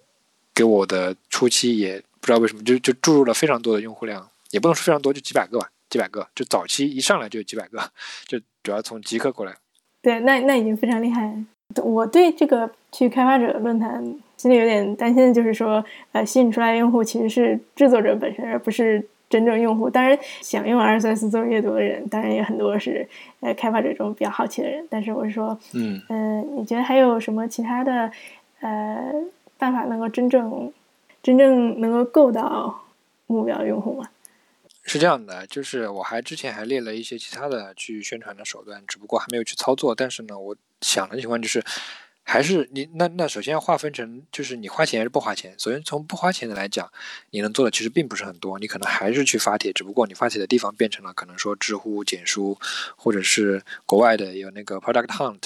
[0.55, 4.29] 给我的初期也不知道为什么就就注入了非常多的用户量。
[4.53, 6.27] 也不能说非常多，就几百个吧，几百个。
[6.33, 7.93] 就早期一上来就几百个，
[8.29, 9.57] 就主要从极客过来。
[10.01, 11.45] 对，那那已经非常厉害。
[11.83, 14.03] 我对这个去开发者论坛
[14.37, 19.91] 心里有点担心的就是说，呃，吸引出来用户其实是制作者本身，而不是真正用户。
[19.91, 23.07] 当然，想用 RSS 做阅读的人，当然也很多是
[23.41, 24.87] 呃开发者中比较好奇的人。
[24.91, 28.11] 但是我是说，嗯嗯，你觉得还有什么其他的
[28.61, 29.13] 呃
[29.59, 30.73] 办法能够真正
[31.23, 32.85] 真正能够够到
[33.27, 34.09] 目标用户吗？
[34.83, 39.95] 是这样的，就是我还之前还列了一些其他的去宣传的手段，只不过还没有去操作。
[39.95, 41.65] 但是呢，我想的情况就是，
[42.23, 45.55] 还是你那那首先要划分成，就是你花钱还是不花钱。
[45.59, 46.91] 首先从不花钱的来讲，
[47.31, 52.59] 你能做的其实并不是很多，你可能还是去发帖，只不过你发帖的地方变成了可能说知乎、简书，
[52.97, 55.43] 或者是国外的有那个 Product Hunt，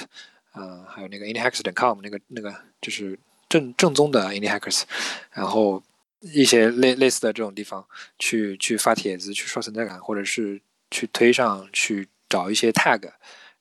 [0.55, 3.18] 嗯，还有那个 i n h a c k s c o m 那个那个就是
[3.49, 4.87] 正正宗的 i n h a c k e r s
[5.33, 5.83] 然后。
[6.22, 7.83] 一些类类似的这种地方
[8.18, 10.61] 去去发帖子去刷存在感，或者是
[10.91, 13.11] 去推上去找一些 tag，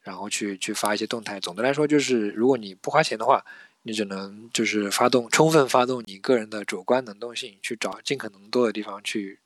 [0.10, 1.39] 然后去去发一些动态。
[1.39, 3.45] 总的来说，就是如果你不花钱的话，
[3.84, 9.38] 你只能就是发动充分发动你个人的主观能动性，去找尽可能多的地方去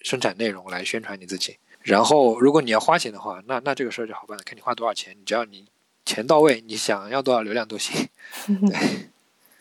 [0.00, 1.58] 生产内容来宣传你自己。
[1.82, 5.66] 然后，如果你要花钱的话，那那这个事儿就好办了，看你花多少钱，只要你
[6.06, 8.08] 钱到位，你想要多少流量都行。
[8.66, 9.10] 对，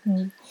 [0.06, 0.32] 嗯。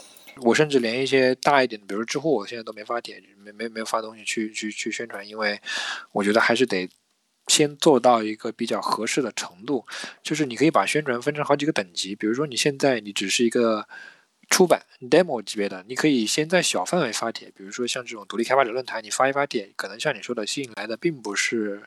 [0.43, 5.61] 我甚至连一些大一点的，比如知乎，我现在都没法点，没没没有发东西去去去宣传，因为
[6.11, 6.91] 我觉得还是得
[7.47, 9.87] 先做到一个比较合适的程度。
[10.23, 13.87] 就是你可以把宣传分成好几个等级，比如说你现在你只是一个
[14.51, 21.85] 出版 demo 级别的，你可以先在小范围发帖，比如说像这种独立开发者论坛，你发一发帖，可能像你说的吸引来的并不是。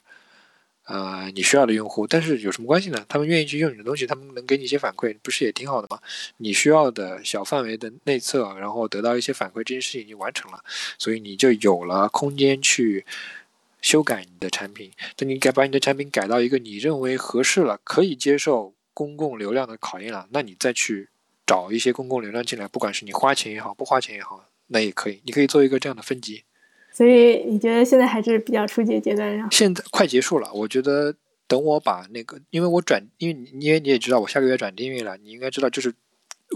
[0.90, 3.06] 呃，你需要的用户，但是有什么关系呢？
[3.10, 6.00] 他们愿意去用你的东西，他们能给你一些反馈，不是也挺好的吗？
[6.38, 10.64] 你需要的小范围的内测，然后得到一些反馈，这件事情已经完成了，
[10.98, 13.06] 所以你就有了空间去
[13.82, 14.92] 修改你的产品。
[15.16, 21.10] 等你改把你的产品改到一个你认为合适了，可以接受公共流量的考验了，那你再去
[21.46, 25.22] 找一些公共流量进来，不管是你花钱也好，不花钱也好，那也可以。
[25.24, 26.44] 你可以做一个这样的分级。
[26.92, 29.48] 所以你觉得现在还是比较初级阶段上？
[29.52, 31.16] 现在快结束了，我觉得
[31.48, 35.94] 等我把那个，因为我转，因为因为你也知道我下个月转订阅了，你应该知道，就是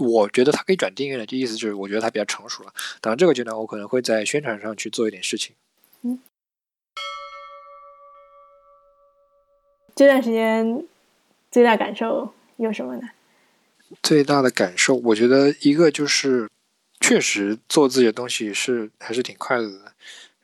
[0.00, 2.74] 我觉得它可以转订阅了，这意思就是我觉得它比较成熟了。
[3.00, 5.54] 当然这个阶段，我可能会在宣传上去做一点事情。
[6.02, 6.18] 嗯，
[9.94, 10.86] 这段时间
[11.50, 13.02] 最大感受有什么呢？
[14.02, 16.48] 最大的感受，我觉得一个就是
[16.98, 19.92] 确实做自己的东西是还是挺快乐的。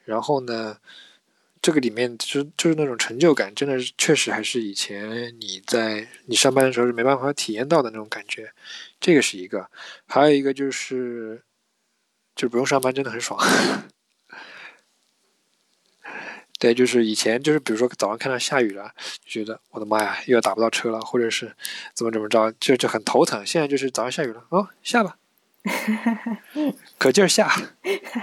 [0.05, 0.77] 然后呢，
[1.63, 8.53] 这个里面就就是那种成就感，真的是确实还是以前你在你上班的时候是没办法体验到的那种感觉。
[9.01, 9.71] 这个是一个，
[10.07, 11.43] 还有一个就是，
[12.35, 13.39] 就不用上班真的很爽。
[16.59, 18.93] 对，就是以前就是比如说早上看到下雨了，
[19.25, 21.55] 就觉得我的妈呀，又要打不到车了，或者是
[21.95, 23.47] 怎么怎么着，就就很头疼。
[23.47, 25.17] 现在就是早上下雨了，哦，下吧。
[26.99, 27.49] 可劲儿下。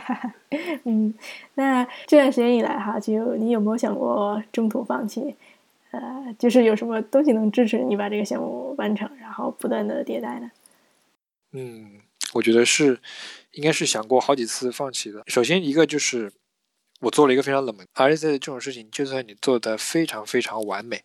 [0.83, 1.13] 嗯，
[1.53, 5.35] 那这段时间以来哈，就你有没有想过中途放弃？
[5.91, 10.51] 呃，就是有什么东西能支持你把这个项目完成，然后不断的迭代呢？
[11.53, 12.01] 嗯，
[12.33, 12.99] 我觉得是，
[13.51, 15.23] 应该是想过好几次放弃的。
[15.27, 16.33] 首先一个就是
[17.05, 21.03] 我做了一个非常冷门，RSS 这种事情，就算你做的非常非常完美，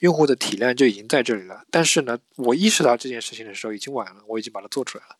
[0.00, 1.62] 用户的体量就已经在这里了。
[1.70, 5.16] 但是呢，我意识到这件事情的时候已经晚了，我已经把它做出来了。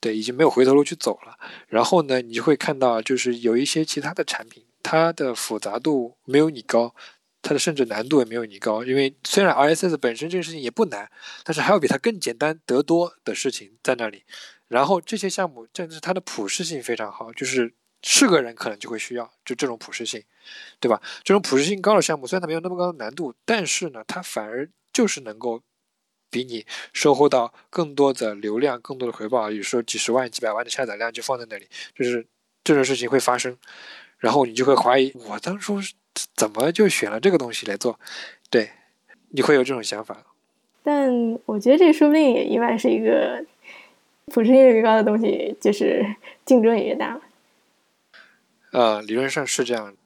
[0.00, 1.38] 对，已经没有回头路去走了。
[1.68, 6.92] 然后呢，你就会看到，就是有一些其他的产品，它的复杂度没有你高，
[7.40, 8.82] 它的甚至难度也没有你高。
[8.84, 11.08] 因为虽然 RSS 本身这个事情也不难，
[11.44, 14.24] 但是还有比它更简单得多的事情在那里。
[14.66, 20.22] 然后这些项目，甚至它的普适性非常好，就是是个人可能就会需要，就这种普适性，
[20.80, 21.00] 对吧？
[21.22, 25.62] 这种普适性高的项目，虽然它没有那么高的难度，但是呢，它反而就是能够。
[26.34, 32.26] 比你收获到更多的流量、更多的回报，有时候几十万、几百万的下载量就放在那里，就是
[32.64, 33.54] 这种事情会发生，
[34.16, 35.78] 然后你就会怀疑，我当初
[36.34, 38.00] 怎么就选了这个东西来做？
[38.48, 38.70] 对，
[39.32, 40.24] 你会有这种想法。
[40.82, 41.12] 但
[41.44, 43.44] 我觉得这说不定也意外是一个
[44.28, 47.20] 普适性越高的东西，就是竞争也越大
[48.72, 49.96] 呃，理论上是这样。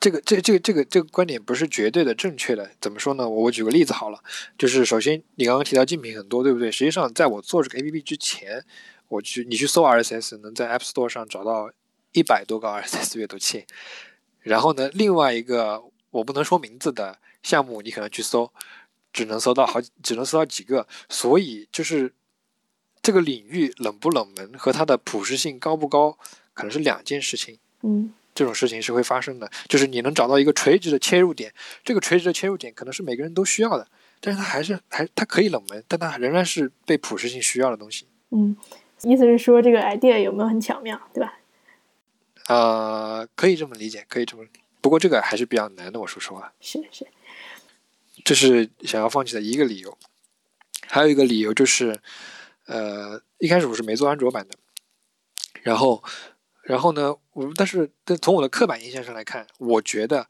[0.00, 2.70] 这个这这个这个这个观点不是绝对的正确的。
[2.78, 3.26] 怎么说呢？
[3.26, 4.22] 我我举个例子好了，
[4.58, 6.70] 就是首先你刚刚提到竞品很多，对不对？
[6.70, 8.64] 实际上在我做这个 APP 之前，
[9.08, 11.70] 我去你去搜 RSS，能在 App Store 上找到
[12.12, 13.64] 一百多个 RSS 阅读器。
[14.40, 18.52] 然后呢，另外一个我不能说名字的项目，你可能去搜，
[19.10, 20.86] 只能搜到好，只能搜到几个。
[21.08, 22.12] 所以就是
[23.00, 26.18] 这个领域冷不冷门和它的普适性高不高，
[26.52, 27.58] 可能是两件事情。
[27.84, 28.12] 嗯。
[28.34, 31.54] 这种事情是会发生的，就是你能找到一个垂直的切入点，
[31.84, 33.86] 这个垂直的切入点可能是每个人都需要的，
[34.20, 38.08] 但是它还是还它可以冷门，但它仍然是被普适性需要的东西。
[38.30, 38.56] 嗯，
[39.04, 41.38] 意思是说这个 idea 有没有很巧妙，对吧？
[42.48, 44.42] 呃，可以这么理解，可以这么，
[44.80, 46.52] 不过这个还是比较难的，我说实话。
[46.60, 47.06] 是是，
[48.24, 49.96] 这是想要放弃的一个理由，
[50.88, 52.00] 还有一个理由就是，
[52.66, 54.56] 呃，一开始我是没做安卓版的，
[55.62, 56.02] 然后。
[56.64, 60.26] 然后呢，我但是但从我的刻板印象上来看，我觉得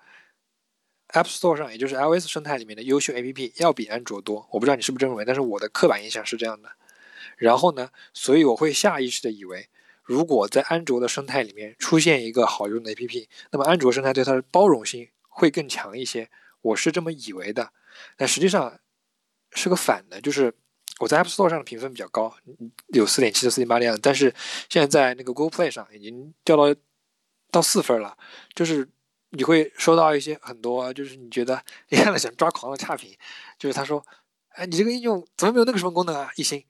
[1.10, 4.48] App Store 上，也就是 iOS 生态里面的优秀 APP 要比安卓多。
[4.50, 6.70] 我不知道你是不是这么认为，但是我的刻板印象是这样的。
[7.36, 9.68] 然后呢，所以我会下意识的以为，
[10.02, 16.28] 如果在安卓的生态里面出现一个好用的 APP，那么安卓生态对它的包容性会更强一些。
[16.62, 17.72] 我是这么以为的，
[18.16, 18.80] 但实际上
[19.52, 20.52] 是个反的，就是。
[21.00, 22.32] 我在 App Store 上的评分比较高，
[22.88, 24.00] 有四点七、四点八的样子。
[24.00, 24.32] 但是
[24.68, 26.72] 现在在那个 Google Play 上已经掉到
[27.50, 28.16] 到四分了，
[28.54, 28.88] 就是
[29.30, 33.12] 你会收到一些很多，就是你觉得你看了想抓狂的差评，
[33.58, 34.06] 就是他说
[34.54, 36.64] ：“哎，你这个应用怎么没有那个什么功能啊？”一星，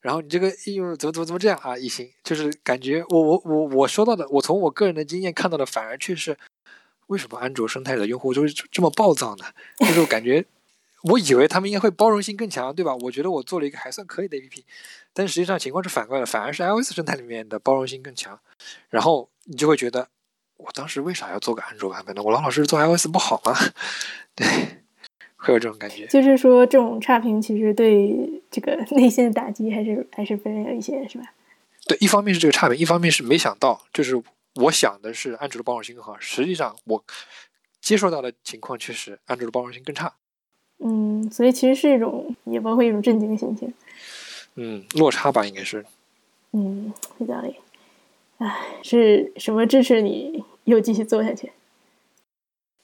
[0.00, 1.76] 然后你这个应用怎么怎么怎么这样啊？
[1.78, 6.36] 一星，就是感觉我我我我收到的，我从我个人的经验看到的，反而却是
[7.06, 9.46] 为什么安卓生态的用户就是这么暴躁呢？
[9.78, 10.44] 就是我感觉。
[11.02, 12.94] 我以为他们应该会包容性更强，对吧？
[12.96, 14.62] 我觉得我做了一个还算可以的 APP，
[15.12, 18.38] 但实际上情况是反过来的，反而是 iOS 生态里面的包容性更强。
[18.88, 20.08] 然后你就会觉得，
[20.58, 22.22] 我当时为啥要做个安卓版本呢？
[22.22, 23.54] 我老老实实做 iOS 不好吗？
[24.36, 24.46] 对，
[25.36, 26.06] 会有这种感觉。
[26.06, 31.24] 就是说，这种差评其实对这个内心的打击还是还是非常有一些，是吧？
[31.86, 34.22] 对，一方面是这个差评，一方面是没想到，就是
[34.56, 37.02] 我想的是安卓的包容性更好，实际上我
[37.80, 40.12] 接受到的情况却是安卓的包容性更差。
[40.82, 43.72] 嗯，所以其实是一种，也包括一种震惊的心情。
[44.54, 45.84] 嗯，落差吧，应该是。
[46.52, 47.56] 嗯，有道理。
[48.38, 51.52] 唉，是什么支持你又继续做下去？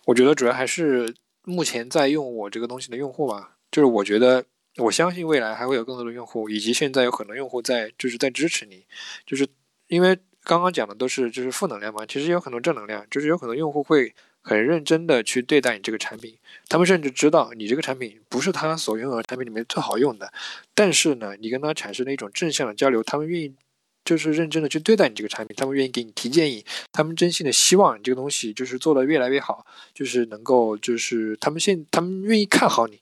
[0.05, 3.57] 我觉得主要还是目前在用我这个东西的用户吧。
[3.73, 4.45] 就是我觉得，
[4.77, 8.85] 我相信未来还会有更多的用户，以及现在有很多用户在，就是在支持你。
[9.25, 9.49] 就是
[9.89, 14.15] 因为刚刚讲的都是就是负能量嘛，其实有很多正能量，就是有很多用户会。
[14.49, 16.39] 很认真的去对待你这个产品，
[16.69, 20.33] 他们甚至知道你这个产品不是他所拥有的产品里面最好用的，
[20.73, 23.53] 但是呢，你跟他产生了一种正向的交流，他们愿意
[24.05, 33.01] 就是认真的去对待你这个产品，他们愿意给你提建议，他们真心的希望你这个东西就是做的越来越好，就是能够就是他们现他们愿意看好你，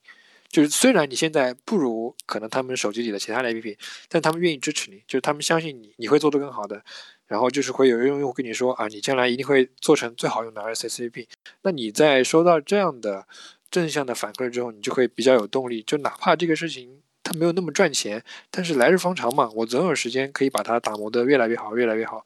[0.49, 3.77] 就是虽然你现在不如可能他们手机里的其他的 APP，
[4.09, 6.83] 但他们愿意支持你，就是他们相信你你会做得更好的。
[7.27, 11.25] 然后就是会有用户跟你说啊，你将来一定会做成最好用的 RSSAP。
[11.63, 13.25] 那你在收到这样的
[13.71, 15.81] 正向的反馈之后，你就会比较有动力。
[15.81, 22.25] 就哪怕这个事情它没有那么赚钱，但是来日方长嘛，我总有时间可以把它打磨得越来越好，越来越好。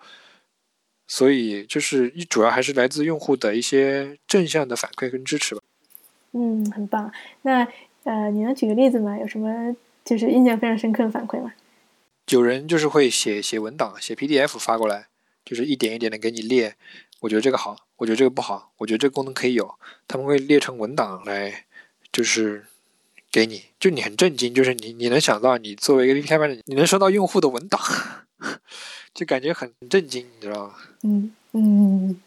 [1.08, 5.62] 所以就是主要还是来自用户的一些正向的反馈跟支持吧。
[6.34, 7.12] 嗯，很棒。
[7.41, 7.68] 那
[8.04, 9.18] 呃，你能举个例子吗？
[9.18, 9.76] 有什么
[10.06, 11.52] 就是印象非常深刻的反馈吗？
[12.30, 15.08] 有人就是会写写文档，写 PDF 发过来，
[15.44, 16.76] 就是一点一点的给你列。
[17.22, 19.76] 我觉得这个好，我觉得这个不好，我觉得这个功能可以有。
[20.08, 21.66] 他们会列成文档来，
[22.12, 22.66] 就是
[23.32, 27.80] 给你，就你很震惊，就是你你能想到你作为一个开发者，你能收到用户的文档，
[29.14, 30.74] 就感觉很震惊，你知道吗？
[31.04, 32.22] 嗯嗯。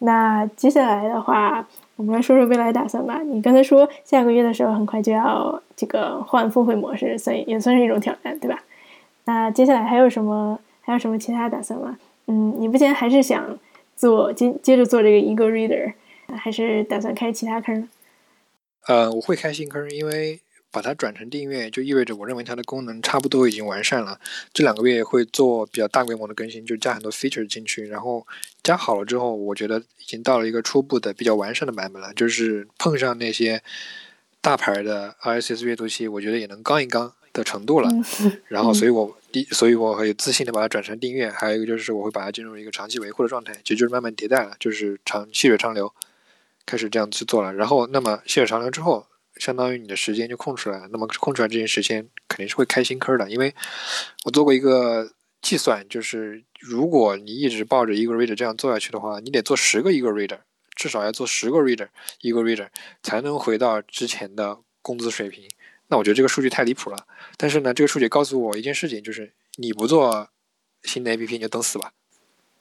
[0.00, 3.22] 那接下来的话，我们来说说未来打算吧。
[3.22, 8.62] 你刚才说下个月的时候很快就要这个换付费模式，所以也算是一种挑战，对吧？
[9.26, 10.58] 那接下来还有什么？
[10.80, 11.98] 还有什么其他打算吗？
[12.26, 13.58] 嗯，你目前还是想
[13.96, 15.94] 做接接着做这个一个 reader，
[16.28, 17.88] 还是打算开其他坑？
[18.86, 20.38] 呃，我会开新坑，因为
[20.70, 24.20] 把它转成订阅，就意味着我认为它的功能差不多已经完善了。
[24.52, 28.24] 这两个月会做比较大规模的更新，就加很多 feature 进去，然后
[28.62, 32.14] 加好了之后，我觉得已经到了一个初步的比较完善的版本了。
[32.14, 33.60] 就是碰上那些
[34.40, 37.12] 大牌的 RSS 阅读器，我觉得也能刚一刚。
[37.36, 37.90] 的程度了，
[38.48, 41.30] 然后，所以我第，所以我会有自信的把它转成订阅。
[41.30, 45.92] 还有一个就是，我会把它进入一个长期维护的状态，其实就是慢慢迭代了，就是长细水长流，
[46.64, 47.52] 开始这样去做了。
[47.52, 49.06] 然后，那么细水长流之后，
[49.36, 50.88] 相当于你的时间就空出来了。
[50.90, 53.54] 那么空出来这些时间肯定是会开新坑的，因为
[54.24, 55.12] 我做过一个
[55.42, 60.38] 计算，就是如果你一直抱着一个 reader 这样做下去的话，你得做十个一个 reader，
[60.74, 61.88] 至少要做十个 reader，
[62.22, 62.68] 一个 reader
[63.02, 65.46] 才能回到之前的工资水平。
[65.88, 67.06] 那我觉得这个数据太离谱了。
[67.36, 70.28] 但是呢，这个数据告诉我一件事情，就是你不做
[70.82, 71.92] 新的 APP，你就等死吧。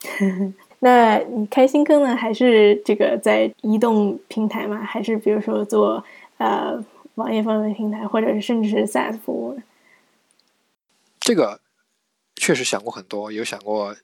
[0.79, 4.83] 那你开新坑呢，还是这个在移动平台吗？
[4.83, 6.03] 还是比如说做
[6.37, 6.83] 呃
[7.15, 9.63] 网页方面平台，或者是甚至是 SaaS 服务呢？
[11.19, 11.59] 这个
[12.35, 13.95] 确实想过很多，有想过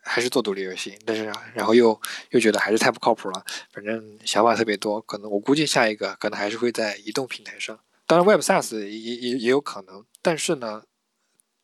[0.00, 3.44] 还是做独立游戏，但是然后又又觉得还是太不靠谱了。
[3.70, 7.78] 反正想法特别多，可能我估计下一个可能还是会在移动平台上。
[8.10, 10.82] 当然，Web SaaS 也也也有可能，但是呢，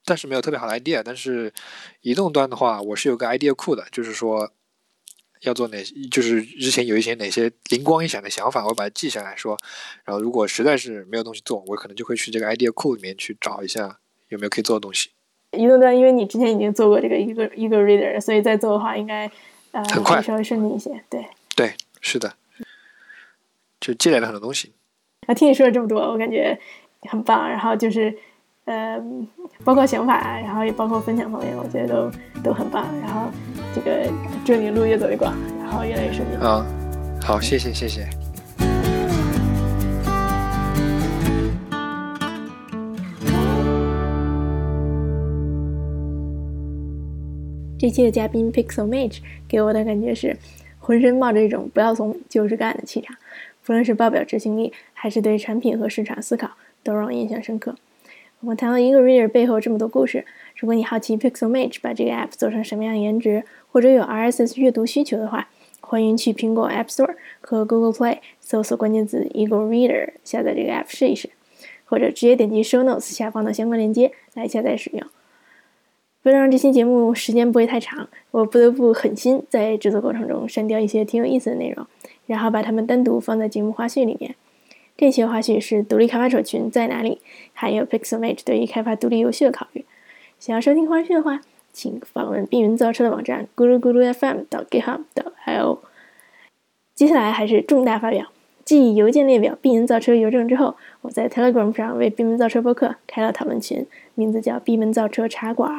[0.05, 1.03] 但是没有特别好的 idea。
[1.05, 1.53] 但是
[2.03, 4.53] 移动端的话，我是有个 idea 库的，就是说
[5.41, 9.59] 要做哪，就是之前有一些哪些灵光一闪的想法，我把它记下来说。
[10.05, 15.11] 然后如果实在是没有东西做，我可能就会去这个 idea 库里面去找一下有没有可以做的东西。
[15.51, 19.29] 移动端，因为你之前已经做过这个一个一个 reader，所以再做的话，应该
[19.73, 21.03] 呃很快稍微顺利一些。
[21.11, 21.27] 对
[21.57, 22.37] 对，是的，
[23.81, 24.75] 就积累了很多东西。
[25.27, 26.57] 啊，听你说了这么多，我感觉
[27.03, 27.49] 很棒。
[27.49, 28.15] 然后就是，
[28.65, 28.97] 呃，
[29.65, 32.11] 包括想法，然后也包括分享方面，我觉得都
[32.45, 32.87] 都很棒。
[33.01, 33.29] 然后
[33.75, 34.09] 这个
[34.45, 36.37] 祝你路越走越广，然后越来越顺利。
[36.37, 36.65] 啊，
[37.21, 38.07] 好，谢谢，谢谢。
[47.79, 50.37] 这期的嘉宾 Pixel Mage 给我的感觉是，
[50.79, 53.17] 浑身冒着一种不要怂就是干的气场。
[53.65, 54.73] 不论是报表执行力，
[55.07, 56.51] 还是对产品和市场思考，
[56.83, 57.77] 都让我印象深刻。
[58.41, 60.27] 我们谈了一个 Reader 背后这么多故事，
[60.57, 65.49] 如果你好奇 Pixelmage 把这个 App 做成什么样颜值，或者有 RSS 阅读需求的话，
[65.81, 71.31] 欢迎去苹果 App Store 和 Google Play 搜索关键字 Eagle Reader 下载这个 App 试一试，
[71.85, 75.07] 或者直接点击 Show Notes 下方的相关链接来下载使用。
[76.25, 81.87] 为了让这期节目时间不会太长，我不得不狠心在制作过程中删掉一些挺有意思的内容。
[82.27, 84.35] 然后把它们单独放在节目花絮里面。
[84.97, 87.21] 这些花絮是独立开发者群在哪里，
[87.53, 89.85] 还有 Pixelmate 对于开发独立游戏的考虑。
[90.39, 91.41] 想要收听花絮的话，
[91.73, 95.79] 请访问碧云造车的网站咕噜咕噜 FM 到 GitHub 到 IO。
[96.95, 98.27] 接下来还是重大发表，
[98.65, 105.71] 继邮件列表碧云造车邮政之后，我在 Telegram 上为闭门造车播客开了讨论群，名字叫闭门造车茶馆。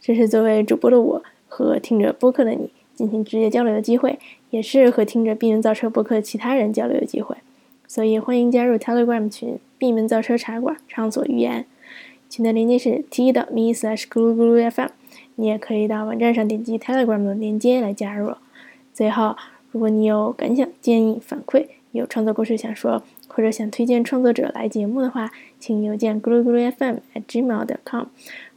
[0.00, 4.18] 这是作为主播的我和听着播客的你进行直接交流的机会。
[4.50, 7.36] 也是和听着闭门造车博客其他人交流的机会，
[7.88, 11.64] 所以欢迎加入 Telegram 群“闭门造车茶馆”，畅所欲言。
[12.28, 14.90] 群的链接是 t.me/slash 咕噜咕噜 FM，
[15.36, 18.34] 你也可以到网站上点击 Telegram 的链接来加入。
[18.92, 19.34] 最后，
[19.72, 28.04] 如果你有感想、建议、反馈，有创作故事想说，或者想推荐创作者来节目的话，请邮件咕噜咕噜 FM at gmail.com，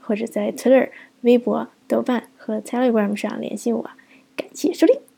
[0.02, 0.90] 或者在 Twitter、
[1.22, 3.90] 微博、豆瓣和 Telegram 上联系我。
[4.36, 5.11] 感谢收听。